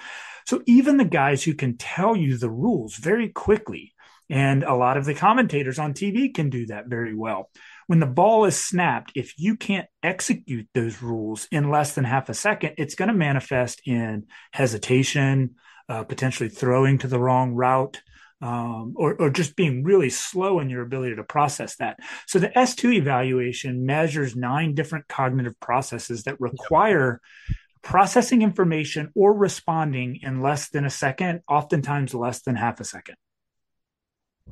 So 0.45 0.63
even 0.67 0.97
the 0.97 1.05
guys 1.05 1.45
who 1.45 1.55
can 1.55 1.77
tell 1.77 2.17
you 2.17 2.37
the 2.37 2.51
rules 2.51 2.97
very 2.97 3.29
quickly, 3.29 3.93
and 4.29 4.65
a 4.65 4.75
lot 4.75 4.97
of 4.97 5.05
the 5.05 5.15
commentators 5.15 5.79
on 5.79 5.95
TV 5.95 6.35
can 6.35 6.51
do 6.51 6.67
that 6.67 6.89
very 6.89 7.15
well. 7.15 7.51
When 7.87 8.01
the 8.01 8.07
ball 8.07 8.47
is 8.47 8.57
snapped, 8.57 9.13
if 9.15 9.35
you 9.39 9.57
can't 9.57 9.87
execute 10.03 10.67
those 10.75 11.01
rules 11.01 11.47
in 11.53 11.71
less 11.71 11.95
than 11.95 12.05
half 12.05 12.29
a 12.29 12.35
second, 12.35 12.75
it's 12.79 12.95
going 12.97 13.09
to 13.09 13.15
manifest 13.15 13.83
in 13.87 14.27
hesitation, 14.53 15.57
uh, 15.89 16.03
potentially 16.03 16.49
throwing 16.49 16.99
to 16.99 17.07
the 17.07 17.21
wrong 17.21 17.55
route 17.55 18.01
um, 18.45 18.93
or, 18.95 19.15
or 19.15 19.31
just 19.31 19.57
being 19.57 19.83
really 19.85 20.11
slow 20.11 20.61
in 20.61 20.69
your 20.69 20.83
ability 20.83 21.17
to 21.17 21.25
process 21.25 21.77
that. 21.77 21.99
So 22.27 22.39
the 22.39 22.49
S2 22.49 22.97
evaluation 22.97 23.87
measures 23.87 24.37
nine 24.37 24.75
different 24.75 25.09
cognitive 25.09 25.59
processes 25.61 26.25
that 26.25 26.39
require 26.39 27.23
yep. 27.49 27.57
processing 27.83 28.43
information 28.43 29.11
or 29.15 29.33
responding 29.33 30.19
in 30.23 30.43
less 30.43 30.69
than 30.69 30.85
a 30.85 30.91
second, 30.91 31.41
oftentimes 31.49 32.13
less 32.13 32.43
than 32.43 32.55
half 32.55 32.81
a 32.81 32.85
second. 32.85 33.15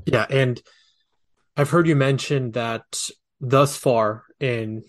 Yeah. 0.07 0.25
And 0.31 0.59
I've 1.55 1.69
heard 1.69 1.87
you 1.87 1.95
mention 1.95 2.53
that 2.53 2.99
thus 3.43 3.77
far 3.77 4.23
in 4.41 4.85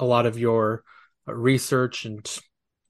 a 0.00 0.06
lot 0.06 0.24
of 0.24 0.38
your 0.38 0.82
research 1.26 2.06
and 2.06 2.26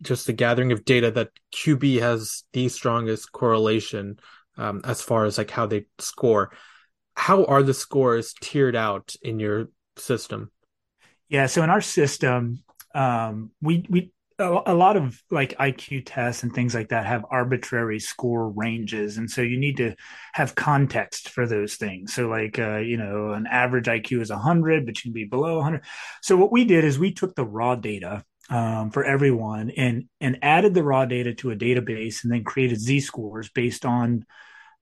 just 0.00 0.28
the 0.28 0.32
gathering 0.32 0.70
of 0.70 0.85
data 0.85 1.11
that 1.11 1.30
QB 1.52 1.99
has 2.00 2.44
the 2.52 2.68
strongest 2.68 3.32
correlation 3.32 4.20
um, 4.56 4.80
as 4.84 5.02
far 5.02 5.25
as 5.25 5.38
like 5.38 5.50
how 5.50 5.66
they 5.66 5.86
score. 5.98 6.52
How 7.14 7.44
are 7.44 7.62
the 7.62 7.75
scores 7.75 8.34
tiered 8.40 8.76
out 8.76 9.14
in 9.22 9.40
your 9.40 9.68
system? 9.96 10.50
Yeah, 11.28 11.46
so 11.46 11.62
in 11.62 11.70
our 11.70 11.80
system, 11.80 12.62
um, 12.94 13.50
we 13.60 13.84
we 13.88 14.12
a 14.38 14.75
lot 14.75 14.98
of 14.98 15.18
like 15.30 15.56
IQ 15.56 16.02
tests 16.04 16.42
and 16.42 16.52
things 16.52 16.75
like 16.75 16.90
that 16.90 17.06
have 17.06 17.25
arbitrary 17.30 17.98
score 17.98 18.50
ranges, 18.50 19.16
and 19.16 19.30
so 19.30 19.40
you 19.40 19.58
need 19.58 19.78
to 19.78 19.94
have 20.34 20.54
context 20.54 21.30
for 21.30 21.46
those 21.46 21.76
things. 21.76 22.12
So, 22.12 22.28
like 22.28 22.58
uh, 22.58 22.78
you 22.78 22.98
know, 22.98 23.32
an 23.32 23.46
average 23.46 23.86
IQ 23.86 24.20
is 24.20 24.30
100, 24.30 24.84
but 24.84 24.98
you 24.98 25.02
can 25.02 25.12
be 25.12 25.25
below 25.25 25.56
100. 25.56 25.82
So, 26.22 26.36
what 26.36 26.52
we 26.52 26.66
did 26.66 26.84
is 26.84 26.98
we 26.98 27.12
took 27.12 27.34
the 27.34 27.46
raw 27.46 27.76
data 27.76 28.25
um, 28.48 28.90
for 28.90 29.04
everyone 29.04 29.70
and 29.70 30.08
and 30.20 30.38
added 30.42 30.74
the 30.74 30.82
raw 30.82 31.04
data 31.04 31.34
to 31.34 31.50
a 31.50 31.56
database, 31.56 32.22
and 32.22 32.32
then 32.32 32.44
created 32.44 32.80
Z 32.80 33.00
scores 33.00 33.48
based 33.48 33.84
on 33.84 34.24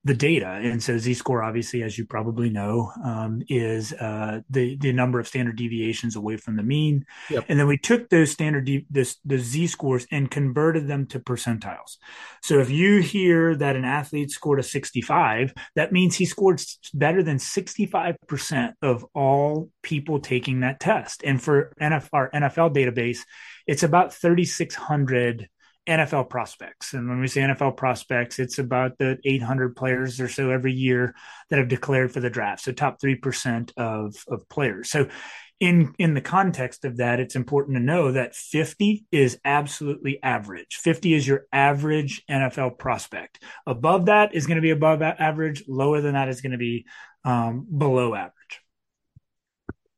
the 0.04 0.14
data. 0.14 0.46
And 0.46 0.82
so 0.82 0.98
z-score, 0.98 1.42
obviously, 1.42 1.82
as 1.82 1.96
you 1.96 2.04
probably 2.04 2.50
know, 2.50 2.92
um, 3.02 3.42
is 3.48 3.92
uh, 3.94 4.40
the 4.50 4.76
the 4.76 4.92
number 4.92 5.18
of 5.18 5.26
standard 5.26 5.56
deviations 5.56 6.14
away 6.14 6.36
from 6.36 6.56
the 6.56 6.62
mean. 6.62 7.06
Yep. 7.30 7.46
And 7.48 7.58
then 7.58 7.66
we 7.66 7.78
took 7.78 8.10
those 8.10 8.30
standard 8.30 8.66
de- 8.66 8.86
this 8.90 9.16
the 9.24 9.38
z-scores 9.38 10.06
and 10.10 10.30
converted 10.30 10.88
them 10.88 11.06
to 11.06 11.18
percentiles. 11.18 11.96
So 12.42 12.58
if 12.58 12.68
you 12.68 13.00
hear 13.00 13.56
that 13.56 13.76
an 13.76 13.86
athlete 13.86 14.30
scored 14.30 14.60
a 14.60 14.62
65, 14.62 15.54
that 15.74 15.92
means 15.92 16.16
he 16.16 16.26
scored 16.26 16.60
better 16.92 17.22
than 17.22 17.38
65% 17.38 18.72
of 18.82 19.06
all 19.14 19.70
people 19.82 20.20
taking 20.20 20.60
that 20.60 20.80
test. 20.80 21.22
And 21.24 21.42
for 21.42 21.72
NF, 21.80 22.08
our 22.12 22.30
NFL 22.30 22.74
database, 22.74 23.20
it's 23.66 23.82
about 23.82 24.12
3,600 24.12 25.48
NFL 25.86 26.30
prospects. 26.30 26.94
And 26.94 27.08
when 27.08 27.20
we 27.20 27.28
say 27.28 27.42
NFL 27.42 27.76
prospects, 27.76 28.38
it's 28.38 28.58
about 28.58 28.98
the 28.98 29.18
800 29.24 29.76
players 29.76 30.20
or 30.20 30.28
so 30.28 30.50
every 30.50 30.72
year 30.72 31.14
that 31.50 31.58
have 31.58 31.68
declared 31.68 32.12
for 32.12 32.20
the 32.20 32.30
draft. 32.30 32.62
So 32.62 32.72
top 32.72 33.00
3% 33.00 33.72
of, 33.76 34.14
of 34.28 34.48
players. 34.48 34.90
So 34.90 35.08
in, 35.60 35.94
in 35.98 36.14
the 36.14 36.22
context 36.22 36.84
of 36.84 36.96
that, 36.96 37.20
it's 37.20 37.36
important 37.36 37.76
to 37.76 37.82
know 37.82 38.12
that 38.12 38.34
50 38.34 39.04
is 39.12 39.38
absolutely 39.44 40.22
average. 40.22 40.76
50 40.76 41.14
is 41.14 41.26
your 41.26 41.46
average 41.52 42.22
NFL 42.30 42.78
prospect. 42.78 43.42
Above 43.66 44.06
that 44.06 44.34
is 44.34 44.46
going 44.46 44.56
to 44.56 44.62
be 44.62 44.70
above 44.70 45.02
average. 45.02 45.64
Lower 45.68 46.00
than 46.00 46.14
that 46.14 46.28
is 46.28 46.40
going 46.40 46.52
to 46.52 46.58
be 46.58 46.86
um, 47.24 47.66
below 47.76 48.14
average. 48.14 48.32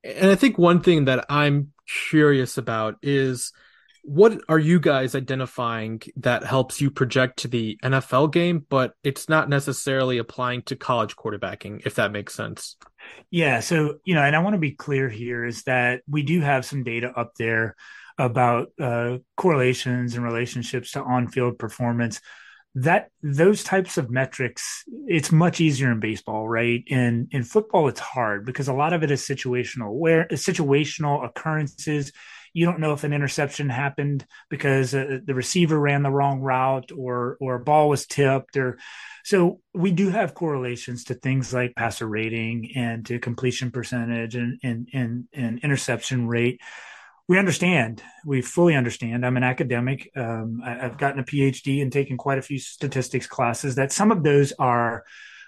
And 0.02 0.30
I 0.30 0.34
think 0.34 0.58
one 0.58 0.82
thing 0.82 1.06
that 1.06 1.26
I'm 1.28 1.72
curious 2.08 2.58
about 2.58 2.96
is– 3.02 3.52
what 4.06 4.40
are 4.48 4.58
you 4.58 4.78
guys 4.78 5.16
identifying 5.16 6.00
that 6.14 6.44
helps 6.44 6.80
you 6.80 6.92
project 6.92 7.40
to 7.40 7.48
the 7.48 7.76
NFL 7.82 8.32
game, 8.32 8.64
but 8.68 8.94
it's 9.02 9.28
not 9.28 9.48
necessarily 9.48 10.18
applying 10.18 10.62
to 10.62 10.76
college 10.76 11.16
quarterbacking, 11.16 11.82
if 11.84 11.96
that 11.96 12.12
makes 12.12 12.32
sense? 12.32 12.76
Yeah. 13.32 13.58
So, 13.58 13.96
you 14.04 14.14
know, 14.14 14.22
and 14.22 14.36
I 14.36 14.38
want 14.38 14.54
to 14.54 14.60
be 14.60 14.70
clear 14.70 15.08
here 15.08 15.44
is 15.44 15.64
that 15.64 16.02
we 16.08 16.22
do 16.22 16.40
have 16.40 16.64
some 16.64 16.84
data 16.84 17.12
up 17.16 17.32
there 17.36 17.74
about 18.16 18.68
uh, 18.80 19.18
correlations 19.36 20.14
and 20.14 20.24
relationships 20.24 20.92
to 20.92 21.02
on 21.02 21.26
field 21.26 21.58
performance. 21.58 22.20
That 22.76 23.08
those 23.24 23.64
types 23.64 23.98
of 23.98 24.10
metrics, 24.10 24.84
it's 25.08 25.32
much 25.32 25.60
easier 25.60 25.90
in 25.90 25.98
baseball, 25.98 26.46
right? 26.46 26.84
In 26.86 27.26
in 27.32 27.42
football, 27.42 27.88
it's 27.88 28.00
hard 28.00 28.46
because 28.46 28.68
a 28.68 28.74
lot 28.74 28.92
of 28.92 29.02
it 29.02 29.10
is 29.10 29.22
situational, 29.22 29.94
where 29.94 30.28
situational 30.28 31.24
occurrences 31.24 32.12
you 32.56 32.64
don't 32.64 32.80
know 32.80 32.94
if 32.94 33.04
an 33.04 33.12
interception 33.12 33.68
happened 33.68 34.24
because 34.48 34.94
uh, 34.94 35.18
the 35.22 35.34
receiver 35.34 35.78
ran 35.78 36.02
the 36.02 36.10
wrong 36.10 36.40
route 36.40 36.90
or 36.90 37.36
or 37.38 37.56
a 37.56 37.60
ball 37.60 37.90
was 37.90 38.06
tipped 38.06 38.56
or 38.56 38.78
so 39.24 39.60
we 39.74 39.90
do 39.90 40.08
have 40.08 40.32
correlations 40.32 41.04
to 41.04 41.14
things 41.14 41.52
like 41.52 41.74
passer 41.76 42.06
rating 42.06 42.70
and 42.74 43.04
to 43.06 43.18
completion 43.18 43.70
percentage 43.70 44.36
and 44.36 44.58
and 44.62 44.88
and, 44.94 45.24
and 45.34 45.58
interception 45.58 46.28
rate. 46.28 46.62
We 47.28 47.38
understand. 47.38 48.02
We 48.24 48.40
fully 48.40 48.74
understand. 48.74 49.26
I'm 49.26 49.36
an 49.36 49.42
academic. 49.42 50.10
Um, 50.16 50.62
I, 50.64 50.74
have 50.76 50.96
gotten 50.96 51.20
a 51.20 51.24
phd 51.24 51.82
and 51.82 51.92
taken 51.92 52.16
quite 52.16 52.38
a 52.38 52.42
few 52.42 52.58
statistics 52.58 53.26
classes 53.26 53.74
that 53.74 53.92
some 53.92 54.10
of 54.10 54.22
those 54.22 54.54
are 54.58 55.04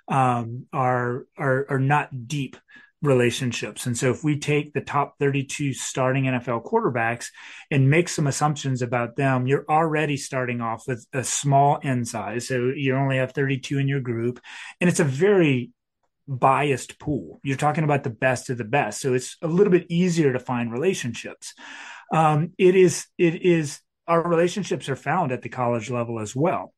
um, 0.08 0.66
are 0.74 1.24
are 1.38 1.66
are 1.70 1.80
not 1.80 2.28
deep 2.28 2.56
relationships. 3.02 3.86
And 3.86 3.96
so 3.96 4.10
if 4.10 4.24
we 4.24 4.38
take 4.38 4.72
the 4.72 4.80
top 4.80 5.18
32 5.18 5.72
starting 5.72 6.24
NFL 6.24 6.64
quarterbacks 6.64 7.26
and 7.70 7.90
make 7.90 8.08
some 8.08 8.26
assumptions 8.26 8.82
about 8.82 9.16
them, 9.16 9.46
you're 9.46 9.64
already 9.68 10.16
starting 10.16 10.60
off 10.60 10.84
with 10.88 11.06
a 11.12 11.22
small 11.22 11.78
n 11.82 12.04
size. 12.04 12.48
So 12.48 12.72
you 12.74 12.96
only 12.96 13.18
have 13.18 13.32
32 13.32 13.78
in 13.78 13.88
your 13.88 14.00
group. 14.00 14.40
And 14.80 14.90
it's 14.90 15.00
a 15.00 15.04
very 15.04 15.70
biased 16.26 16.98
pool. 16.98 17.40
You're 17.42 17.56
talking 17.56 17.84
about 17.84 18.04
the 18.04 18.10
best 18.10 18.50
of 18.50 18.58
the 18.58 18.64
best. 18.64 19.00
So 19.00 19.14
it's 19.14 19.36
a 19.42 19.48
little 19.48 19.70
bit 19.70 19.86
easier 19.88 20.32
to 20.32 20.40
find 20.40 20.72
relationships. 20.72 21.54
Um, 22.12 22.52
it 22.58 22.74
is, 22.74 23.06
it 23.16 23.42
is, 23.42 23.80
our 24.06 24.26
relationships 24.26 24.88
are 24.88 24.96
found 24.96 25.32
at 25.32 25.42
the 25.42 25.48
college 25.48 25.90
level 25.90 26.18
as 26.18 26.34
well 26.34 26.72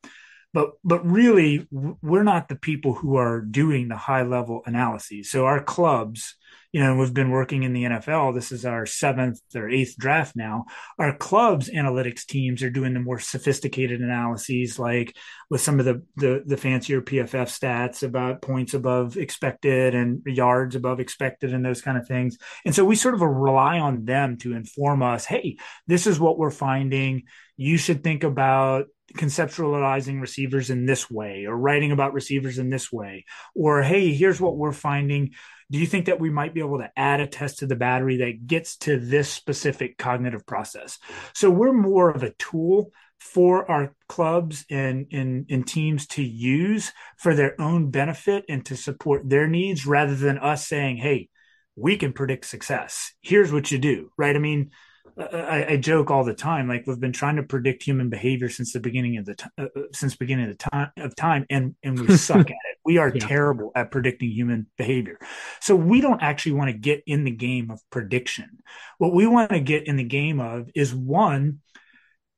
but 0.53 0.73
but 0.85 1.05
really 1.07 1.67
we're 1.71 2.23
not 2.23 2.49
the 2.49 2.57
people 2.57 2.95
who 2.95 3.17
are 3.17 3.41
doing 3.41 3.89
the 3.89 3.97
high 3.97 4.23
level 4.23 4.63
analyses. 4.67 5.31
So 5.31 5.47
our 5.47 5.63
clubs 5.63 6.37
you 6.73 6.81
know 6.81 6.97
we've 6.97 7.15
been 7.15 7.31
working 7.31 7.65
in 7.65 7.73
the 7.73 7.83
nfl 7.83 8.33
this 8.33 8.53
is 8.53 8.65
our 8.65 8.87
seventh 8.87 9.41
or 9.55 9.69
eighth 9.69 9.97
draft 9.99 10.37
now. 10.37 10.67
Our 10.99 11.17
clubs 11.17 11.69
analytics 11.69 12.27
teams 12.27 12.63
are 12.63 12.71
doing 12.71 12.95
the 12.95 13.01
more 13.01 13.19
sophisticated 13.19 14.01
analyses 14.01 14.79
like 14.79 15.17
with 15.49 15.61
some 15.61 15.79
of 15.79 15.85
the 15.85 16.03
the, 16.17 16.43
the 16.45 16.57
fancier 16.57 17.01
pff 17.01 17.31
stats 17.31 18.03
about 18.03 18.43
points 18.43 18.75
above 18.75 19.17
expected 19.17 19.95
and 19.95 20.23
yards 20.27 20.75
above 20.75 21.01
expected 21.01 21.55
and 21.55 21.65
those 21.65 21.83
kind 21.83 21.99
of 21.99 22.07
things. 22.07 22.39
And 22.65 22.75
so 22.75 22.85
we 22.85 22.97
sort 22.97 23.15
of 23.15 23.21
rely 23.21 23.79
on 23.79 24.05
them 24.05 24.37
to 24.39 24.55
inform 24.55 25.03
us 25.03 25.25
hey 25.25 25.59
this 25.87 26.07
is 26.07 26.19
what 26.19 26.39
we're 26.39 26.51
finding. 26.51 27.25
You 27.57 27.77
should 27.77 28.03
think 28.03 28.25
about 28.25 28.87
conceptualizing 29.17 30.21
receivers 30.21 30.71
in 30.71 30.87
this 30.87 31.11
way 31.11 31.47
or 31.47 31.57
writing 31.57 31.93
about 31.93 32.13
receivers 32.13 32.59
in 32.59 32.71
this 32.71 32.93
way 32.93 33.25
or 33.55 33.83
hey 33.83 34.13
here's 34.13 34.41
what 34.41 34.57
we're 34.57 34.73
finding 34.73 35.31
do 35.71 35.79
you 35.79 35.87
think 35.87 36.07
that 36.07 36.19
we 36.19 36.31
might 36.31 36.53
be 36.53 36.61
able 36.61 36.79
to 36.79 36.91
add 36.97 37.21
a 37.21 37.27
test 37.27 37.59
to 37.59 37.67
the 37.67 37.77
battery 37.77 38.19
that 38.19 38.47
gets 38.47 38.77
to 38.77 38.99
this 38.99 39.29
specific 39.29 39.99
cognitive 39.99 40.47
process 40.47 40.99
so 41.35 41.51
we're 41.51 41.73
more 41.73 42.11
of 42.11 42.23
a 42.23 42.33
tool 42.35 42.91
for 43.19 43.71
our 43.71 43.95
clubs 44.09 44.65
and, 44.71 45.07
and, 45.13 45.45
and 45.51 45.67
teams 45.67 46.07
to 46.07 46.23
use 46.23 46.91
for 47.19 47.35
their 47.35 47.61
own 47.61 47.91
benefit 47.91 48.47
and 48.49 48.65
to 48.65 48.75
support 48.75 49.29
their 49.29 49.47
needs 49.47 49.87
rather 49.87 50.15
than 50.15 50.39
us 50.39 50.67
saying 50.67 50.97
hey 50.97 51.29
we 51.77 51.97
can 51.97 52.13
predict 52.13 52.45
success. 52.45 53.13
Here's 53.23 53.53
what 53.53 53.71
you 53.71 53.79
do, 53.79 54.11
right? 54.17 54.37
I 54.37 54.39
mean, 54.39 54.71
I, 55.19 55.67
I, 55.71 55.77
joke 55.77 56.11
all 56.11 56.25
the 56.25 56.35
time, 56.35 56.69
like 56.69 56.87
we've 56.87 57.01
been 57.01 57.13
trying 57.13 57.37
to 57.37 57.43
predict 57.43 57.83
human 57.83 58.11
behavior 58.11 58.49
since 58.49 58.73
the 58.73 58.81
beginning 58.81 59.17
of 59.17 59.27
the 59.27 59.35
t- 59.35 59.49
uh, 59.59 59.67
uh, 59.77 59.83
since 59.93 60.17
beginning 60.17 60.51
of 60.51 60.59
the 60.59 60.71
time 60.71 60.91
of 60.97 61.15
time, 61.17 61.47
and 61.51 61.75
and 61.83 61.99
we 61.99 62.17
suck 62.17 62.41
at 62.41 62.51
it. 62.51 62.79
We 62.85 62.99
are 62.99 63.11
yeah. 63.15 63.27
terrible 63.27 63.73
at 63.75 63.91
predicting 63.91 64.31
human 64.31 64.67
behavior. 64.77 65.19
So 65.61 65.77
we 65.77 66.01
don't 66.01 66.23
actually 66.23 66.53
want 66.53 66.71
to 66.71 66.77
get 66.77 67.03
in 67.07 67.25
the 67.25 67.31
game 67.31 67.71
of 67.71 67.81
prediction. 67.91 68.59
What 68.99 69.15
we 69.15 69.27
want 69.27 69.51
to 69.51 69.61
get 69.61 69.87
in 69.87 69.97
the 69.97 70.05
game 70.05 70.41
of 70.41 70.71
is 70.75 70.95
one, 70.95 71.61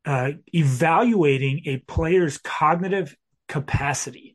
uh, 0.04 0.32
evaluating 0.52 1.62
a 1.66 1.78
player's 1.78 2.38
cognitive 2.38 3.16
capacity. 3.48 4.34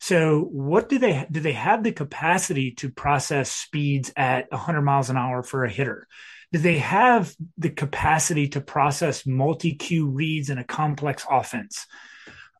So, 0.00 0.42
what 0.42 0.88
do 0.88 0.98
they 0.98 1.26
do? 1.30 1.40
They 1.40 1.52
have 1.52 1.82
the 1.82 1.92
capacity 1.92 2.72
to 2.76 2.90
process 2.90 3.50
speeds 3.50 4.12
at 4.16 4.50
100 4.50 4.82
miles 4.82 5.10
an 5.10 5.16
hour 5.16 5.42
for 5.42 5.64
a 5.64 5.70
hitter. 5.70 6.06
Do 6.52 6.58
they 6.58 6.78
have 6.78 7.34
the 7.58 7.70
capacity 7.70 8.48
to 8.48 8.60
process 8.60 9.26
multi 9.26 9.74
cue 9.74 10.08
reads 10.08 10.50
in 10.50 10.58
a 10.58 10.64
complex 10.64 11.26
offense? 11.30 11.86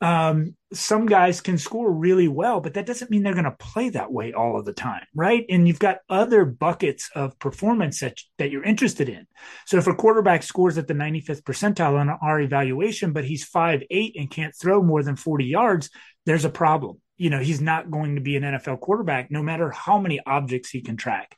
Um, 0.01 0.55
some 0.73 1.07
guys 1.07 1.41
can 1.41 1.59
score 1.59 1.91
really 1.91 2.29
well, 2.29 2.61
but 2.61 2.75
that 2.75 2.87
doesn't 2.87 3.11
mean 3.11 3.23
they're 3.23 3.33
going 3.33 3.45
to 3.45 3.51
play 3.53 3.89
that 3.91 4.13
way 4.13 4.33
all 4.33 4.59
of 4.59 4.65
the 4.65 4.73
time, 4.73 5.05
right? 5.15 5.45
And 5.49 5.67
you've 5.67 5.81
got 5.81 5.99
other 6.09 6.45
buckets 6.45 7.11
of 7.17 7.39
performance 7.39 8.01
that, 8.01 8.21
that 8.39 8.51
you're 8.51 8.63
interested 8.63 9.09
in. 9.09 9.27
So 9.67 9.79
if 9.79 9.87
a 9.87 9.95
quarterback 9.95 10.45
scores 10.45 10.79
at 10.79 10.87
the 10.87 10.95
95th 10.95 11.43
percentile 11.43 11.99
on 11.99 12.11
our 12.11 12.41
evaluation, 12.41 13.13
but 13.13 13.25
he's 13.25 13.45
five 13.45 13.83
eight 13.91 14.15
and 14.17 14.31
can't 14.31 14.55
throw 14.55 14.83
more 14.83 15.03
than 15.03 15.17
40 15.17 15.47
yards, 15.47 15.91
there's 16.27 16.45
a 16.45 16.51
problem. 16.51 17.01
You 17.17 17.31
know, 17.31 17.41
he's 17.41 17.61
not 17.61 17.91
going 17.91 18.15
to 18.15 18.21
be 18.21 18.37
an 18.37 18.45
NFL 18.45 18.81
quarterback, 18.81 19.31
no 19.31 19.43
matter 19.43 19.71
how 19.71 19.99
many 19.99 20.21
objects 20.25 20.71
he 20.71 20.81
can 20.81 20.97
track. 20.97 21.37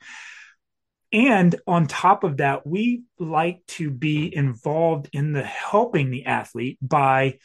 And 1.13 1.55
on 1.67 1.87
top 1.87 2.23
of 2.23 2.37
that, 2.37 2.65
we 2.65 3.03
like 3.19 3.65
to 3.69 3.89
be 3.89 4.33
involved 4.33 5.09
in 5.11 5.33
the 5.33 5.43
helping 5.43 6.09
the 6.09 6.25
athlete 6.25 6.77
by 6.81 7.39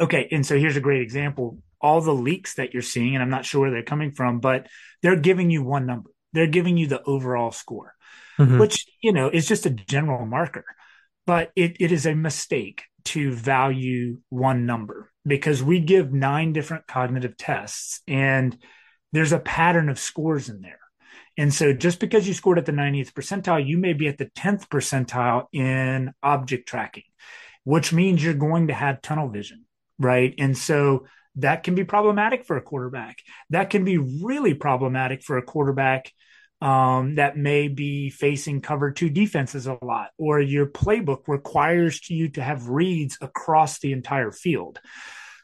okay, 0.00 0.28
and 0.30 0.44
so 0.44 0.58
here's 0.58 0.76
a 0.76 0.80
great 0.80 1.02
example. 1.02 1.58
All 1.80 2.00
the 2.00 2.14
leaks 2.14 2.54
that 2.54 2.72
you're 2.72 2.82
seeing, 2.82 3.14
and 3.14 3.22
I'm 3.22 3.30
not 3.30 3.44
sure 3.44 3.62
where 3.62 3.70
they're 3.70 3.82
coming 3.82 4.12
from, 4.12 4.40
but 4.40 4.66
they're 5.02 5.16
giving 5.16 5.50
you 5.50 5.62
one 5.62 5.86
number. 5.86 6.10
They're 6.32 6.46
giving 6.46 6.76
you 6.76 6.86
the 6.86 7.02
overall 7.02 7.52
score, 7.52 7.94
mm-hmm. 8.38 8.58
which, 8.58 8.86
you 9.02 9.12
know, 9.12 9.28
is 9.28 9.46
just 9.46 9.66
a 9.66 9.70
general 9.70 10.26
marker. 10.26 10.64
But 11.26 11.50
it, 11.56 11.76
it 11.80 11.92
is 11.92 12.06
a 12.06 12.14
mistake 12.14 12.84
to 13.06 13.32
value 13.32 14.18
one 14.28 14.66
number 14.66 15.10
because 15.24 15.62
we 15.62 15.80
give 15.80 16.12
nine 16.12 16.52
different 16.52 16.86
cognitive 16.86 17.36
tests 17.36 18.00
and 18.08 18.56
there's 19.12 19.32
a 19.32 19.38
pattern 19.38 19.88
of 19.88 19.98
scores 19.98 20.48
in 20.48 20.60
there. 20.60 20.80
And 21.38 21.52
so 21.52 21.72
just 21.72 22.00
because 22.00 22.26
you 22.26 22.34
scored 22.34 22.58
at 22.58 22.66
the 22.66 22.72
90th 22.72 23.12
percentile, 23.12 23.66
you 23.66 23.78
may 23.78 23.92
be 23.92 24.08
at 24.08 24.18
the 24.18 24.26
10th 24.26 24.68
percentile 24.68 25.46
in 25.52 26.12
object 26.22 26.68
tracking, 26.68 27.04
which 27.64 27.92
means 27.92 28.24
you're 28.24 28.34
going 28.34 28.68
to 28.68 28.74
have 28.74 29.02
tunnel 29.02 29.28
vision 29.28 29.66
right? 29.98 30.34
And 30.38 30.56
so 30.56 31.06
that 31.36 31.62
can 31.62 31.74
be 31.74 31.84
problematic 31.84 32.44
for 32.44 32.56
a 32.56 32.62
quarterback. 32.62 33.18
That 33.50 33.70
can 33.70 33.84
be 33.84 33.98
really 33.98 34.54
problematic 34.54 35.22
for 35.22 35.38
a 35.38 35.42
quarterback 35.42 36.12
um, 36.62 37.16
that 37.16 37.36
may 37.36 37.68
be 37.68 38.08
facing 38.08 38.62
cover 38.62 38.90
two 38.90 39.10
defenses 39.10 39.66
a 39.66 39.76
lot, 39.82 40.08
or 40.16 40.40
your 40.40 40.66
playbook 40.66 41.28
requires 41.28 42.08
you 42.08 42.30
to 42.30 42.42
have 42.42 42.70
reads 42.70 43.18
across 43.20 43.78
the 43.78 43.92
entire 43.92 44.32
field. 44.32 44.80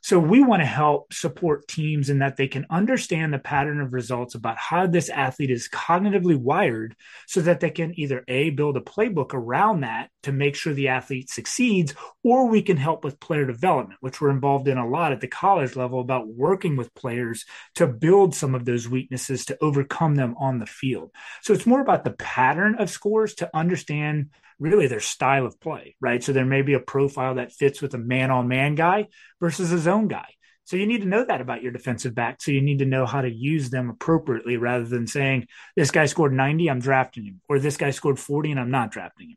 So 0.02 0.18
we 0.18 0.42
want 0.42 0.62
to 0.62 0.66
help 0.66 1.12
support 1.12 1.68
teams 1.68 2.10
in 2.10 2.18
that 2.18 2.36
they 2.36 2.48
can 2.48 2.66
understand 2.70 3.32
the 3.32 3.38
pattern 3.38 3.80
of 3.80 3.92
results 3.92 4.34
about 4.34 4.58
how 4.58 4.88
this 4.88 5.08
athlete 5.08 5.50
is 5.50 5.68
cognitively 5.68 6.36
wired 6.36 6.96
so 7.28 7.40
that 7.42 7.60
they 7.60 7.70
can 7.70 7.98
either 7.98 8.24
A, 8.26 8.50
build 8.50 8.76
a 8.76 8.80
playbook 8.80 9.32
around 9.32 9.82
that 9.82 10.10
to 10.24 10.32
make 10.32 10.56
sure 10.56 10.72
the 10.72 10.88
athlete 10.88 11.30
succeeds, 11.30 11.94
or 12.24 12.48
we 12.48 12.62
can 12.62 12.76
help 12.76 13.04
with 13.04 13.20
player 13.20 13.46
development, 13.46 13.98
which 14.00 14.20
we're 14.20 14.30
involved 14.30 14.66
in 14.66 14.76
a 14.76 14.88
lot 14.88 15.12
at 15.12 15.20
the 15.20 15.28
college 15.28 15.76
level 15.76 16.00
about 16.00 16.26
working 16.26 16.76
with 16.76 16.94
players 16.94 17.44
to 17.76 17.86
build 17.86 18.34
some 18.34 18.56
of 18.56 18.64
those 18.64 18.88
weaknesses 18.88 19.44
to 19.44 19.58
overcome 19.60 20.16
them 20.16 20.34
on 20.36 20.58
the 20.58 20.66
field. 20.66 21.12
So 21.42 21.52
it's 21.52 21.66
more 21.66 21.80
about 21.80 22.02
the 22.02 22.10
pattern 22.10 22.74
of 22.74 22.90
scores 22.90 23.34
to 23.36 23.56
understand 23.56 24.30
really 24.58 24.86
their 24.86 25.00
style 25.00 25.46
of 25.46 25.60
play, 25.60 25.96
right? 26.00 26.22
So 26.22 26.32
there 26.32 26.44
may 26.44 26.62
be 26.62 26.74
a 26.74 26.80
profile 26.80 27.36
that 27.36 27.52
fits 27.52 27.82
with 27.82 27.94
a 27.94 27.98
man 27.98 28.30
on 28.30 28.48
man 28.48 28.74
guy 28.74 29.08
versus 29.40 29.72
a 29.72 29.78
zone 29.78 30.08
guy. 30.08 30.26
So 30.64 30.76
you 30.76 30.86
need 30.86 31.02
to 31.02 31.08
know 31.08 31.24
that 31.24 31.40
about 31.40 31.62
your 31.62 31.72
defensive 31.72 32.14
back. 32.14 32.40
So 32.40 32.52
you 32.52 32.62
need 32.62 32.78
to 32.78 32.86
know 32.86 33.04
how 33.04 33.20
to 33.20 33.30
use 33.30 33.70
them 33.70 33.90
appropriately 33.90 34.56
rather 34.56 34.84
than 34.84 35.06
saying, 35.06 35.48
this 35.76 35.90
guy 35.90 36.06
scored 36.06 36.32
90, 36.32 36.70
I'm 36.70 36.78
drafting 36.78 37.24
him, 37.24 37.40
or 37.48 37.58
this 37.58 37.76
guy 37.76 37.90
scored 37.90 38.18
40 38.18 38.52
and 38.52 38.60
I'm 38.60 38.70
not 38.70 38.90
drafting 38.90 39.30
him. 39.30 39.36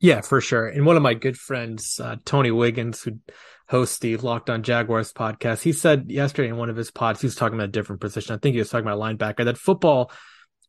Yeah, 0.00 0.20
for 0.20 0.40
sure. 0.40 0.66
And 0.66 0.84
one 0.84 0.96
of 0.96 1.02
my 1.02 1.14
good 1.14 1.38
friends, 1.38 2.00
uh, 2.00 2.16
Tony 2.24 2.50
Wiggins, 2.50 3.02
who 3.02 3.18
hosts 3.68 3.98
the 3.98 4.16
Locked 4.18 4.50
On 4.50 4.62
Jaguars 4.62 5.12
podcast, 5.12 5.62
he 5.62 5.72
said 5.72 6.10
yesterday 6.10 6.48
in 6.48 6.56
one 6.56 6.68
of 6.68 6.76
his 6.76 6.90
pods, 6.90 7.20
he 7.20 7.26
was 7.26 7.36
talking 7.36 7.56
about 7.56 7.68
a 7.68 7.72
different 7.72 8.00
position. 8.00 8.34
I 8.34 8.38
think 8.38 8.54
he 8.54 8.58
was 8.58 8.68
talking 8.68 8.86
about 8.86 9.00
linebacker, 9.00 9.44
that 9.44 9.58
football– 9.58 10.10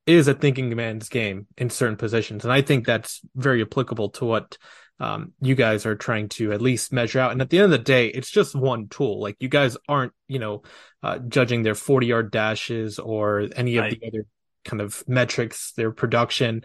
is 0.07 0.27
a 0.27 0.33
thinking 0.33 0.73
man's 0.75 1.09
game 1.09 1.47
in 1.57 1.69
certain 1.69 1.97
positions. 1.97 2.45
And 2.45 2.51
I 2.51 2.61
think 2.61 2.85
that's 2.85 3.21
very 3.35 3.61
applicable 3.61 4.09
to 4.11 4.25
what 4.25 4.57
um, 4.99 5.33
you 5.41 5.53
guys 5.53 5.85
are 5.85 5.95
trying 5.95 6.29
to 6.29 6.53
at 6.53 6.61
least 6.61 6.91
measure 6.91 7.19
out. 7.19 7.31
And 7.31 7.41
at 7.41 7.49
the 7.49 7.57
end 7.59 7.65
of 7.65 7.71
the 7.71 7.77
day, 7.77 8.07
it's 8.07 8.31
just 8.31 8.55
one 8.55 8.87
tool. 8.87 9.21
Like 9.21 9.35
you 9.39 9.49
guys 9.49 9.77
aren't, 9.87 10.13
you 10.27 10.39
know, 10.39 10.63
uh, 11.03 11.19
judging 11.19 11.61
their 11.61 11.75
40 11.75 12.07
yard 12.07 12.31
dashes 12.31 12.97
or 12.97 13.47
any 13.55 13.77
of 13.77 13.91
the 13.91 14.01
other 14.07 14.25
kind 14.65 14.81
of 14.81 15.03
metrics, 15.07 15.73
their 15.73 15.91
production. 15.91 16.63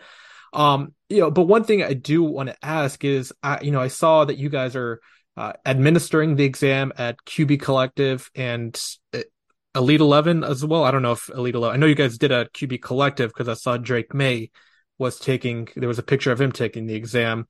Um, 0.52 0.94
you 1.08 1.20
know, 1.20 1.30
but 1.30 1.44
one 1.44 1.64
thing 1.64 1.82
I 1.82 1.94
do 1.94 2.22
want 2.22 2.48
to 2.48 2.56
ask 2.62 3.04
is, 3.04 3.32
I, 3.42 3.60
you 3.60 3.70
know, 3.70 3.80
I 3.80 3.88
saw 3.88 4.24
that 4.24 4.38
you 4.38 4.48
guys 4.48 4.76
are 4.76 5.00
uh, 5.36 5.54
administering 5.64 6.36
the 6.36 6.44
exam 6.44 6.92
at 6.96 7.16
QB 7.24 7.60
Collective, 7.60 8.30
and 8.34 8.78
Elite 9.74 10.00
Eleven 10.00 10.44
as 10.44 10.64
well. 10.64 10.84
I 10.84 10.90
don't 10.90 11.02
know 11.02 11.12
if 11.12 11.28
Elite 11.30 11.54
Eleven. 11.54 11.74
I 11.74 11.78
know 11.78 11.86
you 11.86 11.94
guys 11.94 12.18
did 12.18 12.32
a 12.32 12.46
QB 12.46 12.82
collective 12.82 13.30
because 13.30 13.48
I 13.48 13.54
saw 13.54 13.76
Drake 13.76 14.14
Maye 14.14 14.50
was 14.98 15.18
taking. 15.18 15.68
There 15.74 15.88
was 15.88 15.98
a 15.98 16.02
picture 16.02 16.32
of 16.32 16.40
him 16.40 16.52
taking 16.52 16.86
the 16.86 16.94
exam. 16.94 17.46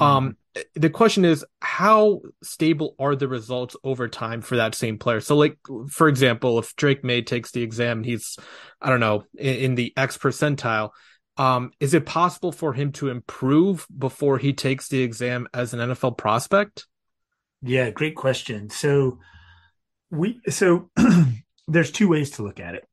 Mm-hmm. 0.00 0.04
Um, 0.04 0.36
the 0.74 0.90
question 0.90 1.24
is, 1.24 1.44
how 1.60 2.22
stable 2.42 2.94
are 2.98 3.14
the 3.14 3.28
results 3.28 3.76
over 3.84 4.08
time 4.08 4.40
for 4.40 4.56
that 4.56 4.74
same 4.74 4.98
player? 4.98 5.20
So, 5.20 5.36
like 5.36 5.58
for 5.90 6.08
example, 6.08 6.58
if 6.58 6.74
Drake 6.76 7.04
Maye 7.04 7.22
takes 7.22 7.50
the 7.50 7.62
exam, 7.62 8.02
he's 8.02 8.38
I 8.80 8.90
don't 8.90 9.00
know 9.00 9.24
in, 9.36 9.54
in 9.54 9.74
the 9.74 9.92
X 9.96 10.16
percentile. 10.16 10.90
Um, 11.38 11.72
is 11.80 11.92
it 11.92 12.06
possible 12.06 12.52
for 12.52 12.72
him 12.72 12.92
to 12.92 13.10
improve 13.10 13.86
before 13.96 14.38
he 14.38 14.54
takes 14.54 14.88
the 14.88 15.02
exam 15.02 15.46
as 15.52 15.74
an 15.74 15.80
NFL 15.80 16.16
prospect? 16.16 16.86
Yeah, 17.62 17.90
great 17.90 18.16
question. 18.16 18.70
So 18.70 19.18
we 20.10 20.40
so 20.48 20.90
there's 21.68 21.90
two 21.90 22.08
ways 22.08 22.32
to 22.32 22.42
look 22.42 22.60
at 22.60 22.74
it. 22.74 22.84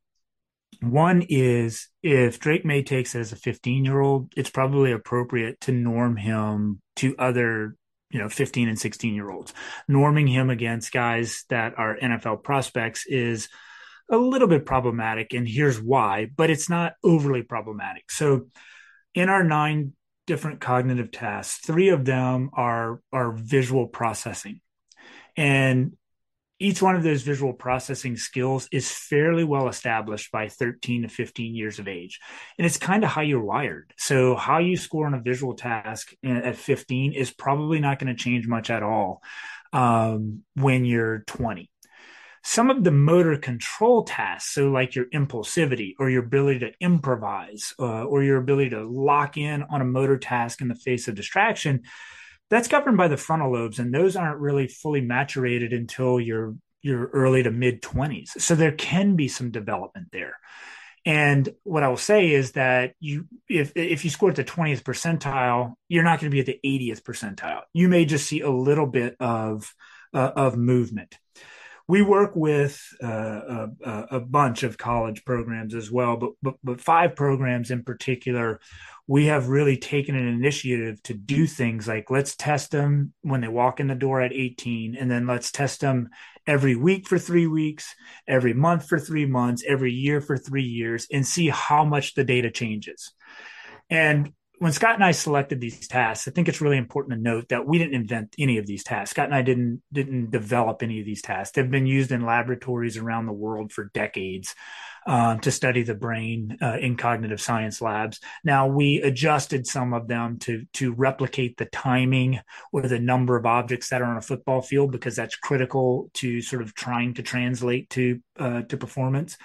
One 0.82 1.24
is 1.30 1.88
if 2.02 2.40
Drake 2.40 2.66
Maye 2.66 2.84
takes 2.84 3.16
it 3.16 3.20
as 3.20 3.32
a 3.32 3.38
15 3.38 3.86
year 3.86 4.00
old, 4.00 4.34
it's 4.36 4.50
probably 4.50 4.92
appropriate 4.92 5.62
to 5.62 5.72
norm 5.72 6.18
him 6.18 6.82
to 6.98 7.16
other, 7.18 7.76
you 8.10 8.20
know, 8.20 8.30
15 8.30 8.68
and 8.68 8.80
16 8.80 9.14
year 9.14 9.30
olds. 9.30 9.54
Norming 9.90 10.30
him 10.30 10.50
against 10.50 10.92
guys 10.92 11.46
that 11.50 11.78
are 11.78 11.98
NFL 11.98 12.44
prospects 12.44 13.06
is 13.08 13.50
a 14.10 14.18
little 14.18 14.48
bit 14.48 14.66
problematic. 14.66 15.34
And 15.34 15.48
here's 15.48 15.82
why, 15.82 16.28
but 16.36 16.50
it's 16.50 16.70
not 16.70 16.94
overly 17.04 17.44
problematic. 17.44 18.12
So 18.12 18.48
in 19.14 19.30
our 19.30 19.44
nine 19.44 19.94
different 20.28 20.60
cognitive 20.60 21.12
tasks, 21.12 21.66
three 21.66 21.90
of 21.90 22.06
them 22.06 22.50
are, 22.54 23.00
are 23.12 23.32
visual 23.32 23.88
processing. 23.88 24.60
And 25.38 25.98
each 26.60 26.82
one 26.82 26.96
of 26.96 27.04
those 27.04 27.24
visual 27.24 27.54
processing 27.54 28.16
skills 28.16 28.68
is 28.72 28.92
fairly 28.92 29.44
well 29.44 29.68
established 29.68 30.32
by 30.32 30.48
13 30.48 31.04
to 31.04 31.08
15 31.08 31.56
years 31.56 31.80
of 31.80 31.88
age. 31.88 32.20
And 32.58 32.66
it's 32.66 32.78
kind 32.78 33.04
of 33.04 33.10
how 33.10 33.22
you're 33.22 33.44
wired. 33.44 33.94
So, 33.98 34.36
how 34.36 34.60
you 34.60 34.78
score 34.78 35.06
on 35.06 35.14
a 35.14 35.22
visual 35.22 35.56
task 35.56 36.14
at 36.24 36.56
15 36.56 37.14
is 37.14 37.32
probably 37.32 37.80
not 37.80 38.00
going 38.00 38.16
to 38.16 38.24
change 38.24 38.48
much 38.48 38.70
at 38.70 38.84
all 38.84 39.22
um, 39.74 40.44
when 40.56 40.86
you're 40.86 41.20
20. 41.28 41.70
Some 42.46 42.70
of 42.70 42.84
the 42.84 42.92
motor 42.92 43.38
control 43.38 44.04
tasks, 44.04 44.54
so 44.54 44.70
like 44.70 44.96
your 44.96 45.06
impulsivity 45.06 45.94
or 45.98 46.10
your 46.10 46.26
ability 46.26 46.60
to 46.60 46.74
improvise 46.82 47.74
uh, 47.80 48.04
or 48.04 48.22
your 48.22 48.38
ability 48.38 48.72
to 48.72 48.84
lock 48.84 49.38
in 49.38 49.64
on 49.64 49.82
a 49.82 49.86
motor 49.86 50.18
task 50.18 50.60
in 50.60 50.68
the 50.68 50.76
face 50.76 51.08
of 51.08 51.16
distraction, 51.16 51.84
that's 52.54 52.68
governed 52.68 52.98
by 52.98 53.08
the 53.08 53.18
frontal 53.18 53.52
lobes, 53.52 53.80
and 53.80 53.94
those 53.94 54.16
aren't 54.16 54.40
really 54.40 54.68
fully 54.68 55.02
maturated 55.02 55.76
until 55.76 56.20
your 56.20 56.56
your 56.84 57.08
early 57.08 57.42
to 57.42 57.50
mid 57.50 57.82
20s. 57.82 58.40
So 58.40 58.54
there 58.56 58.74
can 58.74 59.16
be 59.16 59.28
some 59.28 59.52
development 59.52 60.10
there. 60.12 60.38
And 61.06 61.50
what 61.64 61.84
I 61.84 61.88
will 61.88 61.98
say 61.98 62.32
is 62.32 62.52
that 62.52 62.94
you, 63.00 63.28
if 63.50 63.74
if 63.76 64.04
you 64.04 64.12
score 64.12 64.30
at 64.30 64.36
the 64.36 64.44
20th 64.44 64.84
percentile, 64.84 65.74
you're 65.90 66.04
not 66.04 66.20
going 66.20 66.30
to 66.30 66.36
be 66.36 66.40
at 66.40 66.46
the 66.46 66.60
80th 66.64 67.02
percentile. 67.02 67.62
You 67.74 67.90
may 67.90 68.06
just 68.06 68.28
see 68.28 68.42
a 68.42 68.52
little 68.52 68.88
bit 68.88 69.16
of 69.20 69.74
uh, 70.14 70.32
of 70.36 70.56
movement. 70.56 71.18
We 71.88 72.02
work 72.02 72.32
with 72.36 72.82
uh, 73.04 73.68
a, 73.86 74.06
a, 74.12 74.20
bunch 74.20 74.64
of 74.64 74.78
college 74.78 75.26
programs 75.26 75.76
as 75.76 75.92
well, 75.92 76.16
but, 76.16 76.32
but 76.42 76.56
but 76.64 76.82
five 76.82 77.16
programs 77.16 77.72
in 77.72 77.84
particular, 77.84 78.62
we 79.06 79.26
have 79.26 79.50
really 79.50 79.78
taken 79.78 80.16
an 80.16 80.28
initiative 80.28 81.04
to 81.04 81.14
do 81.14 81.46
things 81.46 81.88
like 81.88 82.10
let's 82.10 82.36
test 82.38 82.72
them 82.72 83.14
when 83.22 83.42
they 83.42 83.50
walk 83.50 83.82
in 83.82 83.88
the 83.88 83.96
door 83.96 84.22
at 84.22 84.32
18, 84.32 84.96
and 84.96 85.12
then 85.12 85.28
let's 85.28 85.52
test 85.52 85.82
them 85.82 86.10
every 86.48 86.76
week 86.76 87.08
for 87.08 87.20
three 87.20 87.48
weeks, 87.48 87.94
every 88.28 88.54
month 88.54 88.88
for 88.88 88.98
three 88.98 89.26
months, 89.26 89.64
every 89.68 89.92
year 89.92 90.22
for 90.22 90.38
three 90.38 90.64
years, 90.64 91.06
and 91.12 91.28
see 91.28 91.50
how 91.50 91.84
much 91.84 92.14
the 92.14 92.24
data 92.24 92.50
changes. 92.50 93.12
And 93.90 94.32
when 94.60 94.72
Scott 94.72 94.96
and 94.96 95.04
I 95.04 95.12
selected 95.12 95.60
these 95.60 95.88
tasks, 95.88 96.28
I 96.28 96.32
think 96.32 96.48
it's 96.48 96.62
really 96.62 96.78
important 96.78 97.16
to 97.16 97.22
note 97.22 97.50
that 97.50 97.66
we 97.66 97.80
didn't 97.80 97.96
invent 97.96 98.36
any 98.38 98.58
of 98.60 98.68
these 98.68 98.84
tasks. 98.84 99.12
Scott 99.12 99.26
and 99.26 99.36
I 99.36 99.42
didn't 99.42 99.82
didn't 99.92 100.32
develop 100.32 100.84
any 100.84 101.00
of 101.00 101.06
these 101.06 101.22
tasks. 101.22 101.54
They've 101.54 101.70
been 101.70 101.88
used 101.88 102.12
in 102.12 102.26
laboratories 102.26 102.98
around 102.98 103.26
the 103.26 103.34
world 103.34 103.72
for 103.72 103.90
decades 103.94 104.54
um, 105.08 105.40
to 105.40 105.52
study 105.52 105.84
the 105.84 105.96
brain 105.96 106.58
uh, 106.62 106.78
in 106.80 106.98
cognitive 106.98 107.42
science 107.42 107.82
labs. 107.82 108.20
Now 108.44 108.68
we 108.68 109.02
adjusted 109.02 109.66
some 109.66 109.92
of 109.92 110.08
them 110.08 110.38
to 110.40 110.66
to 110.74 110.94
replicate 110.94 111.58
the 111.58 111.66
timing 111.66 112.40
or 112.72 112.84
the 112.84 113.00
number 113.00 113.36
of 113.36 113.46
objects 113.46 113.90
that 113.90 114.02
are 114.02 114.06
on 114.06 114.18
a 114.18 114.22
football 114.22 114.62
field 114.62 114.92
because 114.92 115.16
that's 115.16 115.36
critical 115.36 116.12
to 116.16 116.42
sort 116.42 116.62
of 116.62 116.76
trying 116.76 117.16
to 117.16 117.24
translate 117.24 117.90
to 117.92 118.22
uh, 118.38 118.62
to 118.64 118.78
performance. 118.78 119.36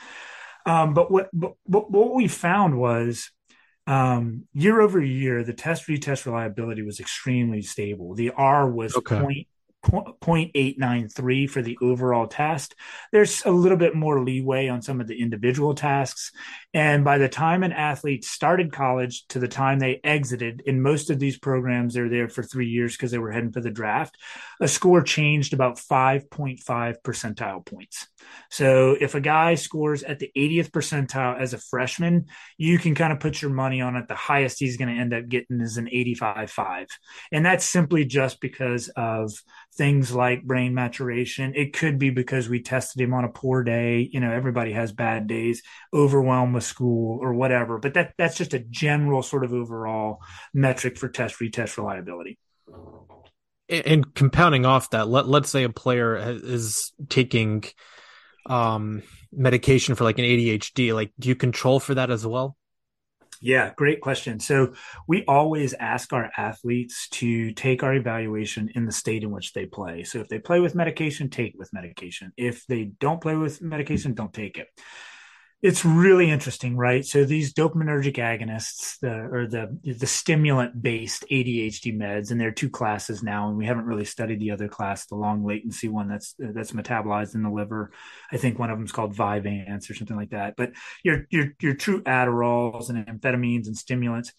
Um, 0.66 0.92
but 0.92 1.10
what 1.10 1.30
but, 1.32 1.54
but 1.66 1.90
what 1.90 2.14
we 2.14 2.28
found 2.28 2.78
was 2.78 3.30
um, 3.88 4.44
year 4.52 4.80
over 4.82 5.02
year, 5.02 5.42
the 5.42 5.54
test 5.54 5.86
retest 5.88 6.26
reliability 6.26 6.82
was 6.82 7.00
extremely 7.00 7.62
stable. 7.62 8.14
The 8.14 8.30
R 8.30 8.68
was 8.70 8.94
okay. 8.94 9.18
point 9.18 9.48
0.893 9.84 11.48
for 11.48 11.62
the 11.62 11.78
overall 11.80 12.26
test. 12.26 12.74
There's 13.12 13.42
a 13.44 13.50
little 13.50 13.78
bit 13.78 13.94
more 13.94 14.22
leeway 14.22 14.68
on 14.68 14.82
some 14.82 15.00
of 15.00 15.06
the 15.06 15.20
individual 15.20 15.74
tasks. 15.74 16.32
And 16.74 17.04
by 17.04 17.18
the 17.18 17.28
time 17.28 17.62
an 17.62 17.72
athlete 17.72 18.24
started 18.24 18.72
college 18.72 19.26
to 19.28 19.38
the 19.38 19.48
time 19.48 19.78
they 19.78 20.00
exited, 20.02 20.62
in 20.66 20.82
most 20.82 21.10
of 21.10 21.18
these 21.18 21.38
programs, 21.38 21.94
they're 21.94 22.08
there 22.08 22.28
for 22.28 22.42
three 22.42 22.68
years 22.68 22.96
because 22.96 23.12
they 23.12 23.18
were 23.18 23.30
heading 23.30 23.52
for 23.52 23.60
the 23.60 23.70
draft, 23.70 24.16
a 24.60 24.68
score 24.68 25.02
changed 25.02 25.54
about 25.54 25.78
5.5 25.78 26.60
percentile 27.02 27.64
points. 27.64 28.08
So 28.50 28.96
if 28.98 29.14
a 29.14 29.20
guy 29.20 29.54
scores 29.54 30.02
at 30.02 30.18
the 30.18 30.30
80th 30.36 30.70
percentile 30.70 31.38
as 31.38 31.52
a 31.52 31.58
freshman, 31.58 32.26
you 32.56 32.78
can 32.78 32.94
kind 32.94 33.12
of 33.12 33.20
put 33.20 33.42
your 33.42 33.50
money 33.50 33.80
on 33.80 33.96
it. 33.96 34.08
The 34.08 34.14
highest 34.14 34.58
he's 34.58 34.76
going 34.76 34.94
to 34.94 35.00
end 35.00 35.12
up 35.12 35.28
getting 35.28 35.60
is 35.60 35.76
an 35.76 35.86
85.5. 35.86 36.86
And 37.32 37.44
that's 37.44 37.64
simply 37.64 38.04
just 38.04 38.40
because 38.40 38.88
of 38.96 39.32
things 39.76 40.12
like 40.12 40.44
brain 40.44 40.74
maturation. 40.74 41.52
It 41.54 41.72
could 41.72 41.98
be 41.98 42.10
because 42.10 42.48
we 42.48 42.62
tested 42.62 43.00
him 43.00 43.14
on 43.14 43.24
a 43.24 43.28
poor 43.28 43.62
day. 43.62 44.08
You 44.12 44.20
know, 44.20 44.32
everybody 44.32 44.72
has 44.72 44.92
bad 44.92 45.26
days, 45.26 45.62
overwhelmed 45.92 46.54
with 46.54 46.64
school 46.64 47.18
or 47.20 47.34
whatever. 47.34 47.78
But 47.78 47.94
that 47.94 48.14
that's 48.18 48.36
just 48.36 48.54
a 48.54 48.58
general 48.58 49.22
sort 49.22 49.44
of 49.44 49.52
overall 49.52 50.20
metric 50.54 50.98
for 50.98 51.08
test 51.08 51.38
retest 51.38 51.76
reliability. 51.76 52.38
And 53.68 54.14
compounding 54.14 54.64
off 54.64 54.90
that, 54.90 55.08
let 55.08 55.28
let's 55.28 55.50
say 55.50 55.64
a 55.64 55.68
player 55.68 56.16
is 56.16 56.92
taking 57.08 57.64
um 58.48 59.02
medication 59.32 59.94
for 59.94 60.04
like 60.04 60.18
an 60.18 60.24
ADHD, 60.24 60.94
like 60.94 61.12
do 61.18 61.28
you 61.28 61.34
control 61.34 61.80
for 61.80 61.94
that 61.94 62.10
as 62.10 62.26
well? 62.26 62.56
Yeah, 63.40 63.72
great 63.76 64.00
question. 64.00 64.40
So 64.40 64.74
we 65.06 65.24
always 65.28 65.72
ask 65.74 66.12
our 66.12 66.30
athletes 66.36 67.08
to 67.10 67.52
take 67.52 67.84
our 67.84 67.94
evaluation 67.94 68.70
in 68.74 68.84
the 68.84 68.92
state 68.92 69.22
in 69.22 69.30
which 69.30 69.52
they 69.52 69.64
play. 69.64 70.02
So 70.02 70.18
if 70.18 70.28
they 70.28 70.40
play 70.40 70.58
with 70.58 70.74
medication, 70.74 71.30
take 71.30 71.54
it 71.54 71.58
with 71.58 71.72
medication. 71.72 72.32
If 72.36 72.66
they 72.66 72.90
don't 72.98 73.20
play 73.20 73.36
with 73.36 73.62
medication, 73.62 74.14
don't 74.14 74.34
take 74.34 74.58
it 74.58 74.66
it's 75.60 75.84
really 75.84 76.30
interesting, 76.30 76.76
right? 76.76 77.04
So 77.04 77.24
these 77.24 77.52
dopaminergic 77.52 78.14
agonists, 78.16 79.00
the 79.00 79.10
or 79.10 79.48
the 79.48 79.76
the 79.82 80.06
stimulant 80.06 80.80
based 80.80 81.24
ADHD 81.32 81.96
meds, 81.98 82.30
and 82.30 82.40
there 82.40 82.48
are 82.48 82.52
two 82.52 82.70
classes 82.70 83.24
now, 83.24 83.48
and 83.48 83.58
we 83.58 83.66
haven't 83.66 83.86
really 83.86 84.04
studied 84.04 84.38
the 84.38 84.52
other 84.52 84.68
class, 84.68 85.06
the 85.06 85.16
long 85.16 85.44
latency 85.44 85.88
one 85.88 86.08
that's 86.08 86.36
that's 86.38 86.70
metabolized 86.70 87.34
in 87.34 87.42
the 87.42 87.50
liver. 87.50 87.90
I 88.30 88.36
think 88.36 88.58
one 88.58 88.70
of 88.70 88.78
them 88.78 88.84
is 88.84 88.92
called 88.92 89.16
Vyvanse 89.16 89.90
or 89.90 89.94
something 89.94 90.16
like 90.16 90.30
that. 90.30 90.54
But 90.56 90.72
your 91.02 91.26
your 91.30 91.48
your 91.60 91.74
true 91.74 92.02
Adderalls 92.02 92.88
and 92.88 93.04
amphetamines 93.04 93.66
and 93.66 93.76
stimulants, 93.76 94.32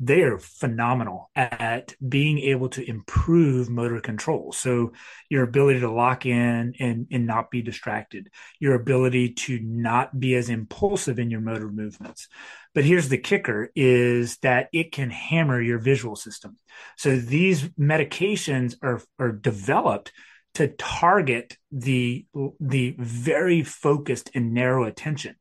they 0.00 0.22
are 0.22 0.38
phenomenal 0.38 1.30
at 1.36 1.94
being 2.06 2.38
able 2.40 2.68
to 2.70 2.88
improve 2.88 3.70
motor 3.70 4.00
control. 4.00 4.52
So 4.52 4.92
your 5.28 5.44
ability 5.44 5.80
to 5.80 5.90
lock 5.90 6.26
in 6.26 6.74
and, 6.80 7.06
and 7.10 7.26
not 7.26 7.50
be 7.50 7.62
distracted, 7.62 8.30
your 8.58 8.74
ability 8.74 9.34
to 9.34 9.60
not 9.62 10.18
be 10.18 10.34
as 10.34 10.48
impulsive 10.64 11.18
in 11.18 11.30
your 11.30 11.40
motor 11.40 11.68
movements. 11.68 12.28
But 12.74 12.84
here's 12.84 13.08
the 13.08 13.18
kicker 13.18 13.70
is 13.74 14.38
that 14.38 14.68
it 14.72 14.92
can 14.92 15.10
hammer 15.10 15.60
your 15.60 15.78
visual 15.78 16.16
system. 16.16 16.56
So 16.96 17.16
these 17.16 17.68
medications 17.78 18.76
are, 18.82 19.02
are 19.18 19.32
developed 19.32 20.12
to 20.54 20.68
target 20.68 21.58
the 21.72 22.26
the 22.60 22.94
very 22.96 23.62
focused 23.62 24.30
and 24.34 24.54
narrow 24.54 24.84
attention. 24.84 25.34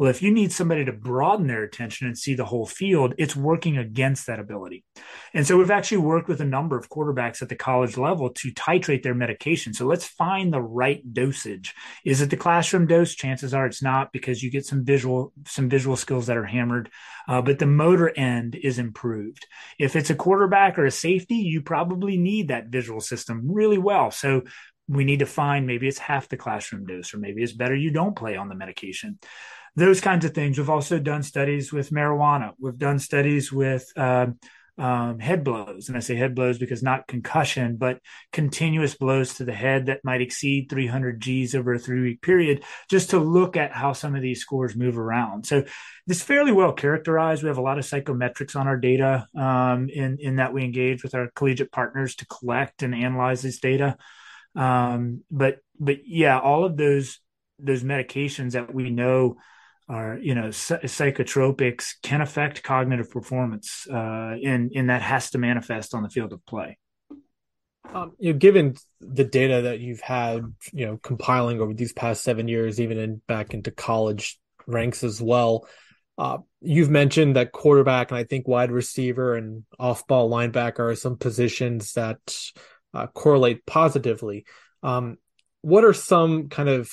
Well, 0.00 0.08
if 0.08 0.22
you 0.22 0.30
need 0.30 0.50
somebody 0.50 0.86
to 0.86 0.92
broaden 0.92 1.46
their 1.46 1.62
attention 1.62 2.06
and 2.06 2.16
see 2.16 2.32
the 2.32 2.46
whole 2.46 2.64
field, 2.64 3.12
it's 3.18 3.36
working 3.36 3.76
against 3.76 4.28
that 4.28 4.40
ability. 4.40 4.82
And 5.34 5.46
so 5.46 5.58
we've 5.58 5.70
actually 5.70 5.98
worked 5.98 6.26
with 6.26 6.40
a 6.40 6.46
number 6.46 6.78
of 6.78 6.88
quarterbacks 6.88 7.42
at 7.42 7.50
the 7.50 7.54
college 7.54 7.98
level 7.98 8.30
to 8.30 8.50
titrate 8.52 9.02
their 9.02 9.14
medication. 9.14 9.74
So 9.74 9.84
let's 9.84 10.06
find 10.06 10.50
the 10.50 10.62
right 10.62 11.02
dosage. 11.12 11.74
Is 12.02 12.22
it 12.22 12.30
the 12.30 12.38
classroom 12.38 12.86
dose? 12.86 13.14
Chances 13.14 13.52
are 13.52 13.66
it's 13.66 13.82
not 13.82 14.10
because 14.10 14.42
you 14.42 14.50
get 14.50 14.64
some 14.64 14.86
visual 14.86 15.34
some 15.46 15.68
visual 15.68 15.96
skills 15.96 16.28
that 16.28 16.38
are 16.38 16.46
hammered, 16.46 16.88
uh, 17.28 17.42
but 17.42 17.58
the 17.58 17.66
motor 17.66 18.08
end 18.08 18.54
is 18.54 18.78
improved. 18.78 19.46
If 19.78 19.96
it's 19.96 20.08
a 20.08 20.14
quarterback 20.14 20.78
or 20.78 20.86
a 20.86 20.90
safety, 20.90 21.34
you 21.34 21.60
probably 21.60 22.16
need 22.16 22.48
that 22.48 22.68
visual 22.68 23.02
system 23.02 23.42
really 23.52 23.76
well. 23.76 24.10
So 24.10 24.44
we 24.88 25.04
need 25.04 25.18
to 25.18 25.26
find 25.26 25.66
maybe 25.66 25.88
it's 25.88 25.98
half 25.98 26.30
the 26.30 26.38
classroom 26.38 26.86
dose, 26.86 27.12
or 27.12 27.18
maybe 27.18 27.42
it's 27.42 27.52
better 27.52 27.76
you 27.76 27.90
don't 27.90 28.16
play 28.16 28.36
on 28.36 28.48
the 28.48 28.54
medication. 28.54 29.18
Those 29.76 30.00
kinds 30.00 30.24
of 30.24 30.34
things. 30.34 30.58
We've 30.58 30.70
also 30.70 30.98
done 30.98 31.22
studies 31.22 31.72
with 31.72 31.90
marijuana. 31.90 32.52
We've 32.58 32.78
done 32.78 32.98
studies 32.98 33.52
with 33.52 33.86
uh, 33.96 34.26
um, 34.80 35.18
head 35.18 35.44
blows. 35.44 35.88
And 35.88 35.96
I 35.96 36.00
say 36.00 36.16
head 36.16 36.34
blows 36.34 36.58
because 36.58 36.82
not 36.82 37.06
concussion, 37.06 37.76
but 37.76 38.00
continuous 38.32 38.94
blows 38.94 39.34
to 39.34 39.44
the 39.44 39.52
head 39.52 39.86
that 39.86 40.04
might 40.04 40.22
exceed 40.22 40.70
300 40.70 41.20
Gs 41.20 41.54
over 41.54 41.74
a 41.74 41.78
three 41.78 42.00
week 42.00 42.22
period, 42.22 42.64
just 42.88 43.10
to 43.10 43.18
look 43.18 43.58
at 43.58 43.72
how 43.72 43.92
some 43.92 44.14
of 44.14 44.22
these 44.22 44.40
scores 44.40 44.74
move 44.74 44.98
around. 44.98 45.44
So 45.44 45.64
it's 46.06 46.22
fairly 46.22 46.50
well 46.50 46.72
characterized. 46.72 47.42
We 47.42 47.48
have 47.48 47.58
a 47.58 47.62
lot 47.62 47.78
of 47.78 47.84
psychometrics 47.84 48.56
on 48.56 48.66
our 48.66 48.78
data 48.78 49.26
um, 49.36 49.90
in, 49.90 50.16
in 50.18 50.36
that 50.36 50.54
we 50.54 50.64
engage 50.64 51.02
with 51.02 51.14
our 51.14 51.30
collegiate 51.34 51.72
partners 51.72 52.14
to 52.16 52.26
collect 52.26 52.82
and 52.82 52.94
analyze 52.94 53.42
this 53.42 53.60
data. 53.60 53.98
Um, 54.56 55.22
but 55.30 55.58
but 55.78 56.06
yeah, 56.06 56.38
all 56.38 56.64
of 56.64 56.78
those 56.78 57.20
those 57.58 57.82
medications 57.82 58.52
that 58.52 58.74
we 58.74 58.88
know 58.88 59.36
are 59.90 60.18
you 60.18 60.34
know 60.36 60.48
psychotropics 60.48 61.94
can 62.02 62.20
affect 62.20 62.62
cognitive 62.62 63.10
performance, 63.10 63.86
uh, 63.90 64.36
and 64.44 64.70
and 64.74 64.88
that 64.88 65.02
has 65.02 65.30
to 65.30 65.38
manifest 65.38 65.94
on 65.94 66.02
the 66.02 66.08
field 66.08 66.32
of 66.32 66.44
play. 66.46 66.78
Um, 67.92 68.12
you 68.18 68.32
know, 68.32 68.38
given 68.38 68.76
the 69.00 69.24
data 69.24 69.62
that 69.62 69.80
you've 69.80 70.00
had, 70.00 70.44
you 70.72 70.86
know, 70.86 70.96
compiling 71.02 71.60
over 71.60 71.74
these 71.74 71.92
past 71.92 72.22
seven 72.22 72.46
years, 72.46 72.80
even 72.80 72.98
in 72.98 73.20
back 73.26 73.52
into 73.52 73.72
college 73.72 74.38
ranks 74.68 75.02
as 75.02 75.20
well, 75.20 75.66
uh, 76.16 76.38
you've 76.60 76.90
mentioned 76.90 77.34
that 77.34 77.50
quarterback 77.50 78.12
and 78.12 78.18
I 78.18 78.24
think 78.24 78.46
wide 78.46 78.70
receiver 78.70 79.34
and 79.34 79.64
off-ball 79.76 80.30
linebacker 80.30 80.80
are 80.80 80.94
some 80.94 81.16
positions 81.16 81.94
that 81.94 82.20
uh, 82.94 83.08
correlate 83.08 83.66
positively. 83.66 84.44
Um, 84.84 85.16
what 85.62 85.84
are 85.84 85.94
some 85.94 86.48
kind 86.48 86.68
of 86.68 86.88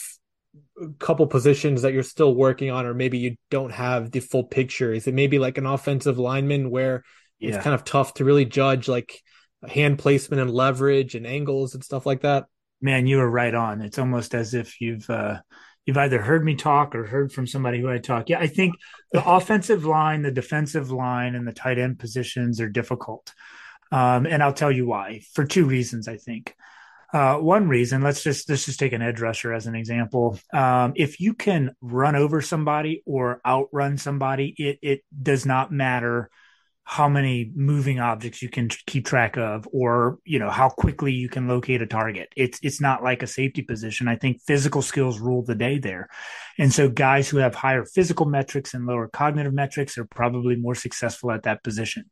couple 1.00 1.28
positions 1.28 1.82
that 1.82 1.94
you're 1.94 2.04
still 2.04 2.34
working 2.34 2.72
on, 2.72 2.86
or 2.86 2.94
maybe 2.94 3.18
you 3.18 3.36
don't 3.50 3.72
have 3.72 4.12
the 4.12 4.20
full 4.20 4.44
picture? 4.44 4.94
Is 4.94 5.08
it 5.08 5.14
maybe 5.14 5.40
like 5.40 5.58
an 5.58 5.66
offensive 5.66 6.20
lineman 6.20 6.70
where 6.70 7.04
yeah. 7.40 7.56
it's 7.56 7.64
kind 7.64 7.74
of 7.74 7.84
tough 7.84 8.16
to 8.16 8.26
really 8.26 8.46
judge 8.46 8.88
like 8.88 9.22
hand 9.68 10.00
placement 10.00 10.42
and 10.42 10.52
leverage 10.52 11.16
and 11.16 11.26
angles 11.26 11.74
and 11.74 11.84
stuff 11.84 12.06
like 12.06 12.22
that? 12.22 12.46
Man, 12.82 13.08
you 13.08 13.18
were 13.18 13.30
right 13.30 13.54
on. 13.54 13.82
It's 13.82 13.98
almost 13.98 14.36
as 14.36 14.54
if 14.54 14.80
you've 14.80 15.10
uh, 15.10 15.40
you've 15.86 15.98
either 15.98 16.22
heard 16.22 16.44
me 16.44 16.56
talk 16.56 16.94
or 16.94 17.06
heard 17.06 17.32
from 17.32 17.48
somebody 17.48 17.80
who 17.80 17.90
I 17.90 17.98
talk. 17.98 18.30
Yeah, 18.30 18.40
I 18.40 18.48
think 18.48 18.76
the 19.12 19.28
offensive 19.30 19.86
line, 19.86 20.22
the 20.22 20.32
defensive 20.32 20.92
line, 20.92 21.34
and 21.34 21.48
the 21.48 21.54
tight 21.54 21.80
end 21.80 21.98
positions 21.98 22.62
are 22.62 22.70
difficult. 22.70 23.34
Um, 23.92 24.26
and 24.26 24.44
I'll 24.44 24.54
tell 24.54 24.72
you 24.72 24.86
why 24.86 25.22
for 25.34 25.46
two 25.46 25.66
reasons, 25.66 26.08
I 26.08 26.18
think. 26.18 26.54
Uh, 27.14 27.36
one 27.36 27.70
reason, 27.70 28.02
let's 28.02 28.22
just 28.22 28.50
let's 28.50 28.66
just 28.66 28.80
take 28.80 28.94
an 28.94 29.02
edge 29.02 29.22
rusher 29.22 29.54
as 29.54 29.66
an 29.66 29.76
example. 29.76 30.38
Um, 30.54 30.94
if 30.96 31.20
you 31.20 31.34
can 31.34 31.74
run 31.82 32.16
over 32.16 32.42
somebody 32.42 33.02
or 33.06 33.40
outrun 33.46 33.98
somebody, 33.98 34.54
it 34.58 34.80
it 34.82 35.04
does 35.22 35.46
not 35.46 35.72
matter 35.72 36.30
how 36.90 37.10
many 37.10 37.52
moving 37.54 38.00
objects 38.00 38.42
you 38.42 38.48
can 38.48 38.70
keep 38.86 39.06
track 39.06 39.36
of 39.38 39.68
or 39.74 40.20
you 40.24 40.40
know 40.40 40.50
how 40.50 40.70
quickly 40.70 41.12
you 41.12 41.28
can 41.28 41.48
locate 41.48 41.82
a 41.82 41.86
target. 41.86 42.30
It's 42.36 42.60
it's 42.62 42.82
not 42.82 43.04
like 43.04 43.24
a 43.24 43.28
safety 43.28 43.62
position. 43.62 44.08
I 44.08 44.16
think 44.16 44.42
physical 44.48 44.82
skills 44.82 45.20
rule 45.20 45.44
the 45.44 45.56
day 45.56 45.80
there. 45.80 46.08
And 46.58 46.74
so 46.74 46.90
guys 46.90 47.30
who 47.30 47.38
have 47.38 47.56
higher 47.56 47.86
physical 47.86 48.26
metrics 48.26 48.74
and 48.74 48.86
lower 48.86 49.08
cognitive 49.08 49.54
metrics 49.54 49.98
are 49.98 50.06
probably 50.06 50.56
more 50.56 50.76
successful 50.76 51.32
at 51.32 51.44
that 51.44 51.64
position. 51.64 52.10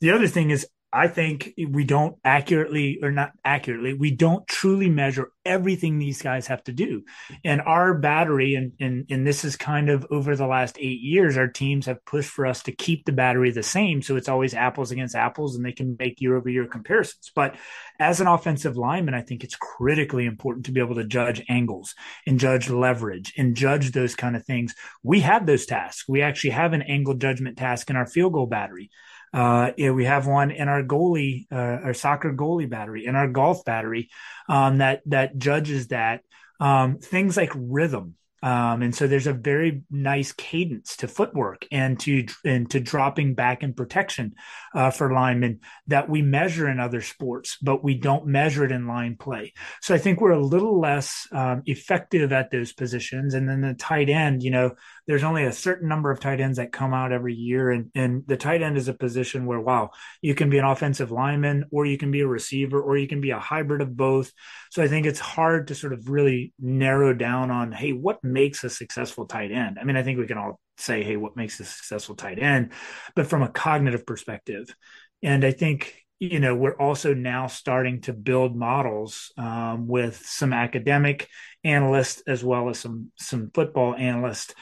The 0.00 0.12
other 0.12 0.26
thing 0.26 0.50
is 0.50 0.66
I 0.98 1.06
think 1.06 1.54
we 1.56 1.84
don't 1.84 2.16
accurately 2.24 2.98
or 3.00 3.12
not 3.12 3.30
accurately, 3.44 3.94
we 3.94 4.10
don't 4.10 4.44
truly 4.48 4.90
measure 4.90 5.30
everything 5.44 5.98
these 5.98 6.20
guys 6.20 6.48
have 6.48 6.64
to 6.64 6.72
do. 6.72 7.04
And 7.44 7.60
our 7.60 7.94
battery, 7.94 8.56
and, 8.56 8.72
and, 8.80 9.06
and 9.08 9.24
this 9.24 9.44
is 9.44 9.54
kind 9.54 9.90
of 9.90 10.04
over 10.10 10.34
the 10.34 10.48
last 10.48 10.76
eight 10.80 11.00
years, 11.00 11.36
our 11.36 11.46
teams 11.46 11.86
have 11.86 12.04
pushed 12.04 12.30
for 12.30 12.46
us 12.46 12.64
to 12.64 12.72
keep 12.72 13.04
the 13.04 13.12
battery 13.12 13.52
the 13.52 13.62
same. 13.62 14.02
So 14.02 14.16
it's 14.16 14.28
always 14.28 14.54
apples 14.54 14.90
against 14.90 15.14
apples 15.14 15.54
and 15.54 15.64
they 15.64 15.70
can 15.70 15.94
make 16.00 16.20
year 16.20 16.36
over 16.36 16.48
year 16.48 16.66
comparisons. 16.66 17.30
But 17.32 17.54
as 18.00 18.20
an 18.20 18.26
offensive 18.26 18.76
lineman, 18.76 19.14
I 19.14 19.22
think 19.22 19.44
it's 19.44 19.56
critically 19.56 20.26
important 20.26 20.66
to 20.66 20.72
be 20.72 20.80
able 20.80 20.96
to 20.96 21.04
judge 21.04 21.44
angles 21.48 21.94
and 22.26 22.40
judge 22.40 22.70
leverage 22.70 23.32
and 23.38 23.54
judge 23.54 23.92
those 23.92 24.16
kind 24.16 24.34
of 24.34 24.44
things. 24.44 24.74
We 25.04 25.20
have 25.20 25.46
those 25.46 25.64
tasks. 25.64 26.08
We 26.08 26.22
actually 26.22 26.50
have 26.50 26.72
an 26.72 26.82
angle 26.82 27.14
judgment 27.14 27.56
task 27.56 27.88
in 27.88 27.94
our 27.94 28.06
field 28.06 28.32
goal 28.32 28.46
battery. 28.46 28.90
Uh, 29.32 29.72
yeah, 29.76 29.90
we 29.90 30.04
have 30.04 30.26
one 30.26 30.50
in 30.50 30.68
our 30.68 30.82
goalie, 30.82 31.46
uh, 31.52 31.84
our 31.84 31.94
soccer 31.94 32.32
goalie 32.32 32.68
battery, 32.68 33.06
in 33.06 33.14
our 33.14 33.28
golf 33.28 33.64
battery, 33.64 34.08
um, 34.48 34.78
that 34.78 35.02
that 35.06 35.36
judges 35.36 35.88
that. 35.88 36.22
Um, 36.60 36.98
things 36.98 37.36
like 37.36 37.52
rhythm, 37.54 38.16
um, 38.42 38.82
and 38.82 38.94
so 38.94 39.06
there's 39.06 39.26
a 39.26 39.32
very 39.32 39.82
nice 39.90 40.32
cadence 40.32 40.96
to 40.98 41.08
footwork 41.08 41.66
and 41.72 41.98
to 42.00 42.26
and 42.44 42.70
to 42.70 42.80
dropping 42.80 43.34
back 43.34 43.62
in 43.62 43.74
protection 43.74 44.34
uh, 44.74 44.90
for 44.90 45.12
linemen 45.12 45.60
that 45.88 46.08
we 46.08 46.22
measure 46.22 46.68
in 46.68 46.78
other 46.78 47.00
sports, 47.00 47.58
but 47.60 47.82
we 47.82 47.94
don't 47.94 48.26
measure 48.26 48.64
it 48.64 48.72
in 48.72 48.86
line 48.86 49.16
play. 49.16 49.52
So 49.80 49.94
I 49.94 49.98
think 49.98 50.20
we're 50.20 50.30
a 50.30 50.44
little 50.44 50.78
less 50.78 51.26
um, 51.32 51.62
effective 51.66 52.32
at 52.32 52.50
those 52.50 52.72
positions. 52.72 53.34
And 53.34 53.48
then 53.48 53.60
the 53.60 53.74
tight 53.74 54.08
end, 54.08 54.42
you 54.42 54.50
know, 54.50 54.72
there's 55.08 55.24
only 55.24 55.44
a 55.44 55.52
certain 55.52 55.88
number 55.88 56.10
of 56.10 56.20
tight 56.20 56.40
ends 56.40 56.58
that 56.58 56.70
come 56.70 56.92
out 56.92 57.12
every 57.12 57.34
year, 57.34 57.70
and 57.70 57.90
and 57.94 58.24
the 58.26 58.36
tight 58.36 58.62
end 58.62 58.76
is 58.76 58.88
a 58.88 58.94
position 58.94 59.46
where 59.46 59.58
wow, 59.58 59.90
you 60.20 60.34
can 60.34 60.50
be 60.50 60.58
an 60.58 60.66
offensive 60.66 61.10
lineman, 61.10 61.64
or 61.72 61.86
you 61.86 61.96
can 61.96 62.10
be 62.10 62.20
a 62.20 62.26
receiver, 62.26 62.80
or 62.80 62.96
you 62.98 63.08
can 63.08 63.22
be 63.22 63.30
a 63.30 63.38
hybrid 63.38 63.80
of 63.80 63.96
both. 63.96 64.30
So 64.70 64.82
I 64.82 64.88
think 64.88 65.06
it's 65.06 65.18
hard 65.18 65.68
to 65.68 65.74
sort 65.74 65.94
of 65.94 66.10
really 66.10 66.52
narrow 66.60 67.14
down 67.14 67.50
on 67.50 67.72
hey, 67.72 67.92
what 67.92 68.22
makes 68.32 68.64
a 68.64 68.70
successful 68.70 69.26
tight 69.26 69.52
end? 69.52 69.78
I 69.80 69.84
mean, 69.84 69.96
I 69.96 70.02
think 70.02 70.18
we 70.18 70.26
can 70.26 70.38
all 70.38 70.60
say, 70.76 71.02
hey, 71.02 71.16
what 71.16 71.36
makes 71.36 71.60
a 71.60 71.64
successful 71.64 72.14
tight 72.14 72.38
end? 72.38 72.72
But 73.14 73.26
from 73.26 73.42
a 73.42 73.48
cognitive 73.48 74.06
perspective, 74.06 74.74
and 75.22 75.44
I 75.44 75.50
think 75.52 75.94
you 76.20 76.40
know 76.40 76.54
we're 76.54 76.76
also 76.76 77.14
now 77.14 77.46
starting 77.46 78.00
to 78.02 78.12
build 78.12 78.56
models 78.56 79.32
um, 79.36 79.86
with 79.86 80.16
some 80.24 80.52
academic 80.52 81.28
analysts 81.64 82.22
as 82.26 82.44
well 82.44 82.68
as 82.68 82.78
some 82.78 83.12
some 83.16 83.50
football 83.54 83.94
analysts 83.94 84.54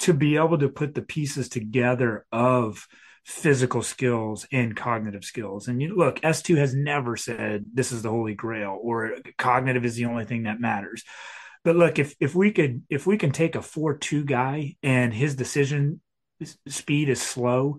to 0.00 0.12
be 0.12 0.36
able 0.36 0.58
to 0.58 0.68
put 0.68 0.94
the 0.94 1.02
pieces 1.02 1.48
together 1.48 2.26
of 2.32 2.86
physical 3.24 3.82
skills 3.82 4.46
and 4.50 4.76
cognitive 4.76 5.24
skills. 5.24 5.68
And 5.68 5.80
you 5.80 5.96
look, 5.96 6.20
S2 6.20 6.56
has 6.56 6.74
never 6.74 7.16
said 7.16 7.64
this 7.72 7.92
is 7.92 8.02
the 8.02 8.10
holy 8.10 8.34
grail 8.34 8.78
or 8.80 9.16
cognitive 9.38 9.84
is 9.84 9.94
the 9.94 10.06
only 10.06 10.24
thing 10.24 10.44
that 10.44 10.60
matters. 10.60 11.04
But 11.64 11.76
look, 11.76 11.98
if 11.98 12.14
if 12.20 12.34
we 12.34 12.52
could 12.52 12.82
if 12.90 13.06
we 13.06 13.16
can 13.16 13.30
take 13.30 13.54
a 13.54 13.62
four 13.62 13.96
two 13.96 14.24
guy 14.24 14.76
and 14.82 15.14
his 15.14 15.36
decision 15.36 16.00
speed 16.66 17.08
is 17.08 17.22
slow, 17.22 17.78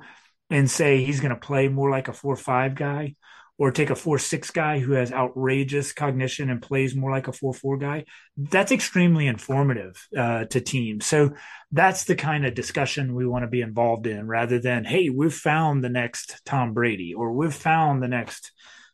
and 0.49 0.69
say 0.69 1.03
he's 1.03 1.19
going 1.19 1.33
to 1.33 1.47
play 1.47 1.67
more 1.67 1.89
like 1.89 2.07
a 2.07 2.13
four 2.13 2.35
five 2.35 2.75
guy, 2.75 3.15
or 3.57 3.71
take 3.71 3.89
a 3.89 3.95
four 3.95 4.17
six 4.19 4.51
guy 4.51 4.79
who 4.79 4.93
has 4.93 5.11
outrageous 5.11 5.93
cognition 5.93 6.49
and 6.49 6.61
plays 6.61 6.95
more 6.95 7.11
like 7.11 7.27
a 7.27 7.33
four 7.33 7.53
four 7.53 7.77
guy, 7.77 8.05
that's 8.37 8.71
extremely 8.71 9.27
informative 9.27 10.07
uh, 10.17 10.45
to 10.45 10.61
teams. 10.61 11.05
So 11.05 11.33
that's 11.71 12.05
the 12.05 12.15
kind 12.15 12.45
of 12.45 12.53
discussion 12.53 13.15
we 13.15 13.27
want 13.27 13.43
to 13.43 13.49
be 13.49 13.61
involved 13.61 14.07
in, 14.07 14.27
rather 14.27 14.59
than 14.59 14.85
hey, 14.85 15.09
we've 15.09 15.33
found 15.33 15.83
the 15.83 15.89
next 15.89 16.41
Tom 16.45 16.73
Brady 16.73 17.13
or 17.13 17.33
we've 17.33 17.53
found 17.53 18.01
the 18.01 18.07
next, 18.07 18.51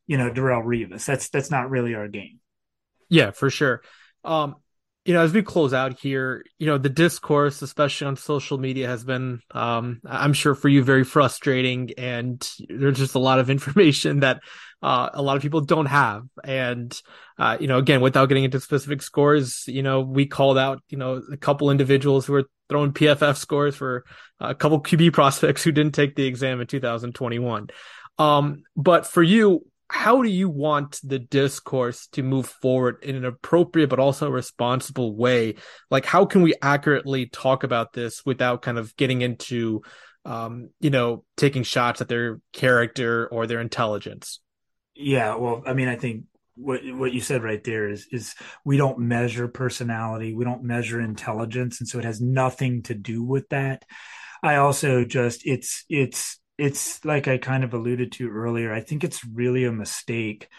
you 0.07 0.17
know, 0.17 0.29
Darrelle 0.31 0.65
Revis. 0.65 1.05
That's 1.05 1.29
that's 1.29 1.51
not 1.51 1.69
really 1.69 1.95
our 1.95 2.07
game. 2.07 2.39
Yeah, 3.09 3.31
for 3.31 3.49
sure. 3.49 3.81
Um, 4.23 4.55
you 5.09 5.15
know, 5.15 5.23
as 5.23 5.33
we 5.33 5.41
close 5.41 5.73
out 5.73 5.99
here, 5.99 6.45
you 6.59 6.67
know, 6.67 6.77
the 6.77 6.87
discourse, 6.87 7.63
especially 7.63 8.05
on 8.05 8.15
social 8.15 8.59
media, 8.59 8.87
has 8.87 9.03
been, 9.03 9.41
um, 9.49 10.01
I'm 10.05 10.33
sure 10.33 10.53
for 10.53 10.69
you, 10.69 10.83
very 10.83 11.03
frustrating. 11.03 11.89
And 11.97 12.47
there's 12.69 12.99
just 12.99 13.15
a 13.15 13.19
lot 13.19 13.39
of 13.39 13.49
information 13.57 14.19
that 14.19 14.39
uh, 14.83 15.09
a 15.11 15.23
lot 15.23 15.35
of 15.35 15.41
people 15.41 15.61
don't 15.61 15.87
have. 15.87 16.25
And, 16.43 16.95
uh, 17.39 17.57
you 17.59 17.65
know, 17.65 17.79
again, 17.79 18.01
without 18.01 18.27
getting 18.27 18.43
into 18.43 18.59
specific 18.59 19.01
scores, 19.01 19.63
you 19.65 19.81
know, 19.81 20.01
we 20.01 20.27
called 20.27 20.59
out, 20.59 20.83
you 20.89 20.97
know, 20.99 21.23
a 21.33 21.37
couple 21.37 21.71
individuals 21.71 22.27
who 22.27 22.33
were 22.33 22.45
throwing 22.69 22.93
PFF 22.93 23.35
scores 23.35 23.75
for 23.75 24.05
a 24.39 24.53
couple 24.53 24.79
QB 24.79 25.13
prospects 25.13 25.63
who 25.63 25.71
didn't 25.71 25.95
take 25.95 26.15
the 26.17 26.27
exam 26.27 26.61
in 26.61 26.67
2021. 26.67 27.69
Um, 28.19 28.61
but 28.75 29.07
for 29.07 29.23
you, 29.23 29.65
how 29.89 30.21
do 30.21 30.29
you 30.29 30.49
want 30.49 30.99
the 31.03 31.19
discourse 31.19 32.07
to 32.07 32.23
move 32.23 32.47
forward 32.47 33.03
in 33.03 33.15
an 33.15 33.25
appropriate 33.25 33.89
but 33.89 33.99
also 33.99 34.29
responsible 34.29 35.15
way? 35.15 35.55
Like 35.89 36.05
how 36.05 36.25
can 36.25 36.41
we 36.41 36.53
accurately 36.61 37.27
talk 37.27 37.63
about 37.63 37.93
this 37.93 38.25
without 38.25 38.61
kind 38.61 38.77
of 38.77 38.95
getting 38.95 39.21
into 39.21 39.81
um 40.25 40.69
you 40.81 40.89
know 40.89 41.23
taking 41.37 41.63
shots 41.63 42.01
at 42.01 42.07
their 42.07 42.41
character 42.53 43.27
or 43.27 43.47
their 43.47 43.61
intelligence? 43.61 44.39
Yeah 44.95 45.35
well 45.35 45.63
i 45.65 45.73
mean 45.73 45.87
i 45.87 45.95
think 45.95 46.25
what 46.55 46.81
what 46.93 47.13
you 47.13 47.21
said 47.21 47.41
right 47.41 47.63
there 47.63 47.87
is 47.87 48.05
is 48.11 48.35
we 48.65 48.75
don't 48.75 48.99
measure 48.99 49.47
personality 49.47 50.33
we 50.33 50.43
don't 50.43 50.61
measure 50.61 50.99
intelligence 50.99 51.79
and 51.79 51.87
so 51.87 51.99
it 51.99 52.05
has 52.05 52.19
nothing 52.19 52.83
to 52.83 52.93
do 52.93 53.23
with 53.23 53.47
that. 53.49 53.85
I 54.41 54.55
also 54.55 55.03
just 55.03 55.45
it's 55.45 55.85
it's 55.89 56.39
it's 56.59 57.03
like 57.05 57.27
I 57.27 57.37
kind 57.37 57.63
of 57.63 57.73
alluded 57.73 58.11
to 58.13 58.29
earlier. 58.29 58.73
I 58.73 58.81
think 58.81 59.03
it's 59.03 59.23
really 59.25 59.65
a 59.65 59.71
mistake 59.71 60.49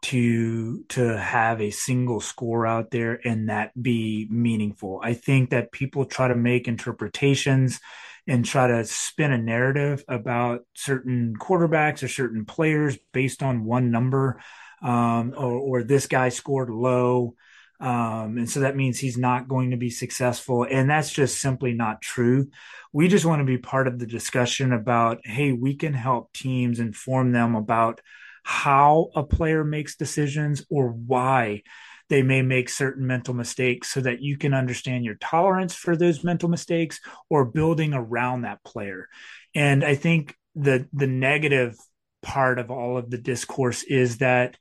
to 0.00 0.84
to 0.90 1.18
have 1.18 1.60
a 1.60 1.72
single 1.72 2.20
score 2.20 2.66
out 2.66 2.90
there 2.90 3.20
and 3.26 3.48
that 3.48 3.80
be 3.80 4.28
meaningful. 4.30 5.00
I 5.02 5.14
think 5.14 5.50
that 5.50 5.72
people 5.72 6.04
try 6.04 6.28
to 6.28 6.36
make 6.36 6.68
interpretations 6.68 7.80
and 8.28 8.44
try 8.44 8.68
to 8.68 8.84
spin 8.84 9.32
a 9.32 9.38
narrative 9.38 10.04
about 10.06 10.60
certain 10.74 11.34
quarterbacks 11.36 12.02
or 12.02 12.08
certain 12.08 12.44
players 12.44 12.96
based 13.12 13.42
on 13.42 13.64
one 13.64 13.90
number 13.90 14.40
um, 14.82 15.34
or, 15.36 15.52
or 15.52 15.82
this 15.82 16.06
guy 16.06 16.28
scored 16.28 16.70
low 16.70 17.34
um, 17.80 18.38
and 18.38 18.50
so 18.50 18.60
that 18.60 18.76
means 18.76 18.98
he's 18.98 19.16
not 19.16 19.48
going 19.48 19.70
to 19.70 19.76
be 19.76 19.90
successful. 19.90 20.66
And 20.68 20.90
that's 20.90 21.10
just 21.10 21.40
simply 21.40 21.72
not 21.72 22.02
true. 22.02 22.48
We 22.92 23.08
just 23.08 23.24
want 23.24 23.40
to 23.40 23.44
be 23.44 23.58
part 23.58 23.86
of 23.86 23.98
the 23.98 24.06
discussion 24.06 24.72
about, 24.72 25.20
hey, 25.24 25.52
we 25.52 25.74
can 25.74 25.94
help 25.94 26.32
teams 26.32 26.80
inform 26.80 27.32
them 27.32 27.54
about 27.54 28.00
how 28.42 29.10
a 29.14 29.22
player 29.22 29.62
makes 29.62 29.96
decisions 29.96 30.64
or 30.70 30.88
why 30.88 31.62
they 32.08 32.22
may 32.22 32.42
make 32.42 32.70
certain 32.70 33.06
mental 33.06 33.34
mistakes 33.34 33.92
so 33.92 34.00
that 34.00 34.22
you 34.22 34.38
can 34.38 34.54
understand 34.54 35.04
your 35.04 35.16
tolerance 35.16 35.74
for 35.74 35.94
those 35.94 36.24
mental 36.24 36.48
mistakes 36.48 37.00
or 37.28 37.44
building 37.44 37.92
around 37.92 38.42
that 38.42 38.64
player. 38.64 39.08
And 39.54 39.84
I 39.84 39.94
think 39.94 40.34
the 40.54 40.88
the 40.92 41.06
negative 41.06 41.76
part 42.22 42.58
of 42.58 42.70
all 42.70 42.96
of 42.96 43.10
the 43.10 43.18
discourse 43.18 43.82
is 43.82 44.18
that 44.18 44.56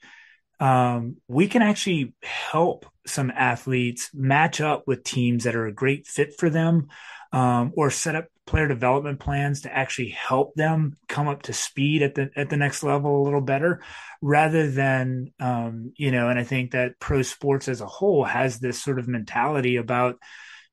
um, 0.59 1.17
we 1.27 1.47
can 1.47 1.61
actually 1.61 2.13
help 2.23 2.85
some 3.05 3.31
athletes 3.31 4.09
match 4.13 4.59
up 4.59 4.83
with 4.87 5.03
teams 5.03 5.43
that 5.43 5.55
are 5.55 5.67
a 5.67 5.73
great 5.73 6.07
fit 6.07 6.33
for 6.37 6.49
them 6.49 6.87
um, 7.31 7.71
or 7.75 7.91
set 7.91 8.15
up 8.15 8.25
player 8.45 8.67
development 8.67 9.19
plans 9.19 9.61
to 9.61 9.75
actually 9.75 10.09
help 10.09 10.55
them 10.55 10.95
come 11.07 11.27
up 11.27 11.43
to 11.43 11.53
speed 11.53 12.01
at 12.01 12.15
the 12.15 12.29
at 12.35 12.49
the 12.49 12.57
next 12.57 12.81
level 12.81 13.21
a 13.21 13.25
little 13.25 13.41
better 13.41 13.81
rather 14.21 14.71
than 14.71 15.31
um, 15.39 15.91
you 15.97 16.11
know 16.11 16.29
and 16.29 16.39
i 16.39 16.43
think 16.43 16.71
that 16.71 16.97
pro 16.99 17.21
sports 17.21 17.67
as 17.67 17.81
a 17.81 17.85
whole 17.85 18.23
has 18.23 18.59
this 18.59 18.81
sort 18.81 18.99
of 18.99 19.07
mentality 19.07 19.75
about 19.75 20.17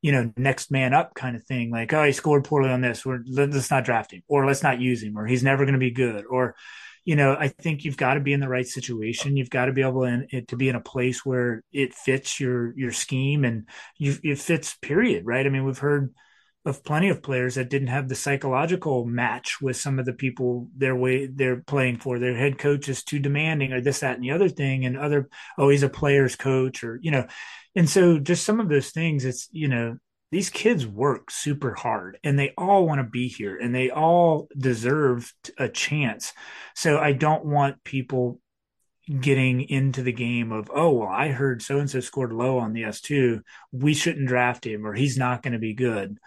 you 0.05 0.13
know 0.13 0.31
next 0.37 0.71
man 0.71 0.93
up 0.93 1.15
kind 1.15 1.35
of 1.35 1.45
thing. 1.45 1.71
Like 1.71 1.91
oh 1.95 2.05
he 2.05 2.13
scored 2.13 2.45
poorly 2.45 2.69
on 2.69 2.83
this. 2.83 3.07
We're 3.07 3.21
let's 3.27 3.71
not 3.71 3.87
draft 3.87 4.13
him 4.13 4.23
or 4.29 4.45
let's 4.45 4.63
not 4.63 4.79
use 4.79 5.03
him 5.03 5.17
or 5.17 5.27
he's 5.27 5.43
never 5.43 5.65
going 5.65 5.73
to 5.73 5.79
be 5.79 5.93
good 5.93 6.27
or 6.29 6.57
you 7.05 7.17
know, 7.17 7.37
I 7.39 7.49
think 7.49 7.85
you've 7.85 7.97
got 7.97 8.15
to 8.15 8.21
be 8.21 8.33
in 8.33 8.41
the 8.41 8.49
right 8.49 8.67
situation. 8.67 9.37
You've 9.37 9.51
got 9.51 9.67
to 9.67 9.73
be 9.73 9.83
able 9.83 10.03
to, 10.03 10.43
to 10.43 10.57
be 10.57 10.69
in 10.69 10.77
a 10.77 10.81
place 10.81 11.25
where 11.25 11.63
it 11.73 11.95
fits 11.95 12.41
your 12.41 12.77
your 12.77 12.93
scheme 12.93 13.45
and 13.45 13.69
you, 13.99 14.17
it 14.23 14.39
fits. 14.39 14.77
Period. 14.81 15.25
Right. 15.27 15.47
I 15.47 15.49
mean, 15.51 15.65
we've 15.65 15.79
heard 15.79 16.15
of 16.67 16.83
plenty 16.83 17.11
of 17.11 17.23
players 17.23 17.57
that 17.57 17.69
didn't 17.69 17.89
have 17.89 18.09
the 18.09 18.15
psychological 18.15 19.05
match 19.05 19.61
with 19.61 19.77
some 19.77 19.99
of 19.99 20.07
the 20.07 20.15
people 20.15 20.69
their 20.75 20.97
way 20.97 21.27
they're 21.27 21.61
playing 21.61 21.99
for. 21.99 22.19
Their 22.19 22.37
head 22.37 22.59
coach 22.59 22.89
is 22.89 23.05
too 23.05 23.19
demanding, 23.19 23.73
or 23.73 23.83
this, 23.83 24.01
that, 24.01 24.15
and 24.15 24.25
the 24.25 24.31
other 24.31 24.49
thing, 24.49 24.87
and 24.87 24.97
other. 24.97 25.29
Oh, 25.59 25.69
he's 25.69 25.83
a 25.83 25.91
player's 25.91 26.37
coach, 26.37 26.83
or 26.83 26.99
you 27.03 27.11
know, 27.11 27.27
and 27.77 27.89
so 27.89 28.19
just 28.19 28.47
some 28.47 28.61
of 28.61 28.69
those 28.69 28.91
things. 28.91 29.25
It's 29.27 29.49
you 29.53 29.69
know 29.69 29.99
these 30.31 30.51
kids 30.51 30.87
work 30.87 31.31
super 31.31 31.75
hard 31.75 32.19
and 32.25 32.39
they 32.39 32.53
all 32.59 32.87
want 32.87 32.99
to 32.99 33.05
be 33.05 33.29
here 33.29 33.57
and 33.57 33.75
they 33.75 33.91
all 33.91 34.49
deserve 34.57 35.33
a 35.59 35.69
chance. 35.69 36.33
So 36.75 36.99
I 36.99 37.13
don't 37.13 37.45
want 37.45 37.85
people 37.85 38.41
getting 39.21 39.61
into 39.61 40.03
the 40.03 40.13
game 40.13 40.51
of, 40.51 40.71
oh, 40.75 40.93
well, 40.93 41.09
I 41.09 41.29
heard 41.29 41.63
so 41.63 41.79
and 41.79 41.89
so 41.89 42.01
scored 42.01 42.33
low 42.33 42.59
on 42.59 42.73
the 42.73 42.83
S2. 42.83 43.41
We 43.73 43.95
shouldn't 43.95 44.29
draft 44.29 44.67
him 44.67 44.87
or 44.87 44.95
he's 44.95 45.19
not 45.19 45.43
going 45.43 45.53
to 45.53 45.59
be 45.59 45.75
good. 45.75 46.19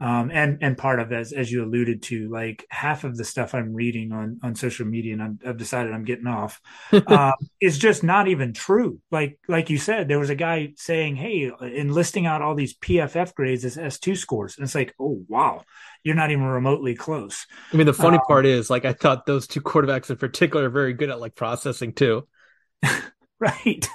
Um, 0.00 0.30
and 0.32 0.58
and 0.60 0.78
part 0.78 1.00
of 1.00 1.12
as 1.12 1.32
as 1.32 1.50
you 1.50 1.64
alluded 1.64 2.02
to, 2.04 2.28
like 2.28 2.64
half 2.70 3.04
of 3.04 3.16
the 3.16 3.24
stuff 3.24 3.54
I'm 3.54 3.74
reading 3.74 4.12
on 4.12 4.40
on 4.42 4.54
social 4.54 4.86
media, 4.86 5.14
and 5.14 5.40
i 5.44 5.46
have 5.48 5.56
decided 5.56 5.92
I'm 5.92 6.04
getting 6.04 6.26
off, 6.26 6.60
um, 7.06 7.34
is 7.60 7.78
just 7.78 8.04
not 8.04 8.28
even 8.28 8.52
true. 8.52 9.00
Like 9.10 9.38
like 9.48 9.70
you 9.70 9.78
said, 9.78 10.08
there 10.08 10.18
was 10.18 10.30
a 10.30 10.34
guy 10.34 10.74
saying, 10.76 11.16
"Hey," 11.16 11.50
in 11.60 11.92
listing 11.92 12.26
out 12.26 12.42
all 12.42 12.54
these 12.54 12.76
PFF 12.76 13.34
grades 13.34 13.64
as 13.64 13.76
S2 13.76 14.16
scores, 14.16 14.56
and 14.56 14.64
it's 14.64 14.74
like, 14.74 14.94
oh 15.00 15.24
wow, 15.28 15.64
you're 16.04 16.14
not 16.14 16.30
even 16.30 16.44
remotely 16.44 16.94
close. 16.94 17.46
I 17.72 17.76
mean, 17.76 17.86
the 17.86 17.92
funny 17.92 18.18
um, 18.18 18.24
part 18.26 18.46
is, 18.46 18.70
like, 18.70 18.84
I 18.84 18.92
thought 18.92 19.26
those 19.26 19.46
two 19.46 19.60
quarterbacks 19.60 20.10
in 20.10 20.16
particular 20.16 20.66
are 20.66 20.70
very 20.70 20.92
good 20.92 21.10
at 21.10 21.20
like 21.20 21.34
processing 21.34 21.92
too. 21.92 22.26
right. 23.40 23.88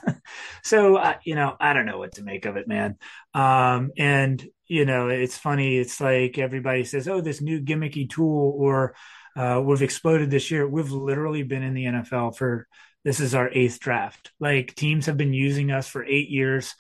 so 0.64 0.96
uh, 0.96 1.16
you 1.24 1.36
know, 1.36 1.56
I 1.60 1.74
don't 1.74 1.86
know 1.86 1.98
what 1.98 2.14
to 2.14 2.24
make 2.24 2.46
of 2.46 2.56
it, 2.56 2.68
man. 2.68 2.98
Um, 3.34 3.92
and 3.98 4.46
you 4.68 4.86
know, 4.86 5.10
it's 5.10 5.38
funny. 5.38 5.78
It's 5.78 6.00
like 6.00 6.38
everybody 6.38 6.86
says, 6.86 7.08
"Oh, 7.08 7.22
this 7.22 7.42
new 7.42 7.62
gimmicky 7.62 8.10
tool," 8.10 8.56
or 8.58 8.96
uh, 9.36 9.62
"We've 9.64 9.82
exploded 9.82 10.32
this 10.32 10.50
year." 10.50 10.68
We've 10.68 10.92
literally 10.92 11.44
been 11.44 11.64
in 11.64 11.74
the 11.74 11.86
NFL 11.86 12.38
for 12.38 12.68
this 13.04 13.20
is 13.20 13.36
our 13.36 13.50
eighth 13.52 13.80
draft. 13.80 14.32
Like 14.40 14.76
teams 14.76 15.08
have 15.08 15.18
been 15.18 15.34
using 15.34 15.72
us 15.72 15.88
for 15.88 16.06
eight 16.06 16.30
years. 16.30 16.74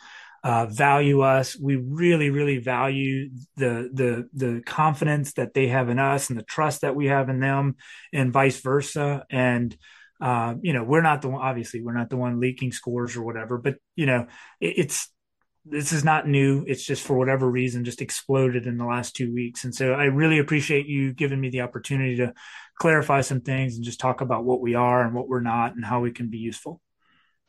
Uh, 0.45 0.65
value 0.65 1.21
us. 1.21 1.57
We 1.57 1.77
really, 1.77 2.29
really 2.29 2.57
value 2.57 3.29
the 3.55 3.89
the 3.93 4.29
the 4.33 4.61
confidence 4.65 5.33
that 5.33 5.53
they 5.53 5.67
have 5.67 5.89
in 5.89 5.99
us 5.99 6.29
and 6.29 6.37
the 6.37 6.43
trust 6.43 6.81
that 6.81 6.95
we 6.95 7.07
have 7.07 7.29
in 7.29 7.39
them, 7.39 7.75
and 8.11 8.33
vice 8.33 8.59
versa. 8.59 9.25
And 9.29 9.75
uh, 10.23 10.55
you 10.61 10.71
know, 10.71 10.85
we're 10.85 11.01
not 11.01 11.21
the 11.21 11.27
one. 11.27 11.41
Obviously, 11.41 11.81
we're 11.81 11.97
not 11.97 12.09
the 12.09 12.15
one 12.15 12.39
leaking 12.39 12.71
scores 12.71 13.17
or 13.17 13.23
whatever. 13.23 13.57
But 13.57 13.75
you 13.97 14.05
know, 14.05 14.27
it, 14.61 14.73
it's 14.77 15.09
this 15.65 15.91
is 15.91 16.05
not 16.05 16.29
new. 16.29 16.63
It's 16.65 16.85
just 16.85 17.03
for 17.05 17.17
whatever 17.17 17.49
reason 17.51 17.83
just 17.83 18.01
exploded 18.01 18.65
in 18.65 18.77
the 18.77 18.85
last 18.85 19.17
two 19.17 19.33
weeks. 19.33 19.65
And 19.65 19.75
so 19.75 19.91
I 19.91 20.05
really 20.05 20.39
appreciate 20.39 20.87
you 20.87 21.11
giving 21.11 21.41
me 21.41 21.49
the 21.49 21.59
opportunity 21.59 22.15
to 22.17 22.33
clarify 22.79 23.19
some 23.19 23.41
things 23.41 23.75
and 23.75 23.83
just 23.83 23.99
talk 23.99 24.21
about 24.21 24.45
what 24.45 24.61
we 24.61 24.75
are 24.75 25.05
and 25.05 25.13
what 25.13 25.27
we're 25.27 25.41
not 25.41 25.75
and 25.75 25.83
how 25.83 25.99
we 25.99 26.11
can 26.11 26.29
be 26.29 26.37
useful. 26.37 26.79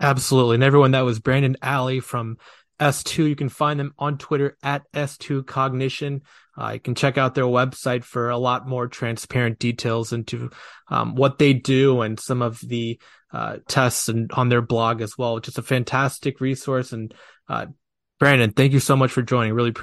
Absolutely. 0.00 0.56
And 0.56 0.64
everyone, 0.64 0.90
that 0.92 1.04
was 1.04 1.20
Brandon 1.20 1.56
Ally 1.62 2.00
from 2.00 2.38
S2. 2.80 3.28
You 3.28 3.36
can 3.36 3.48
find 3.48 3.78
them 3.78 3.94
on 3.98 4.18
Twitter 4.18 4.56
at 4.62 4.82
S2 4.92 5.46
Cognition. 5.46 6.22
Uh, 6.56 6.72
you 6.74 6.80
can 6.80 6.94
check 6.94 7.18
out 7.18 7.34
their 7.34 7.44
website 7.44 8.04
for 8.04 8.30
a 8.30 8.38
lot 8.38 8.68
more 8.68 8.86
transparent 8.86 9.58
details 9.58 10.12
into 10.12 10.50
um, 10.88 11.14
what 11.14 11.38
they 11.38 11.52
do 11.52 12.02
and 12.02 12.18
some 12.20 12.42
of 12.42 12.60
the 12.60 13.00
uh, 13.32 13.56
tests 13.66 14.08
and 14.08 14.30
on 14.32 14.48
their 14.48 14.62
blog 14.62 15.00
as 15.00 15.18
well. 15.18 15.40
Just 15.40 15.58
a 15.58 15.62
fantastic 15.62 16.40
resource 16.40 16.92
and 16.92 17.12
uh, 17.48 17.66
Brandon, 18.20 18.52
thank 18.52 18.72
you 18.72 18.80
so 18.80 18.96
much 18.96 19.10
for 19.10 19.22
joining. 19.22 19.52
Really 19.52 19.70
appreciate 19.70 19.82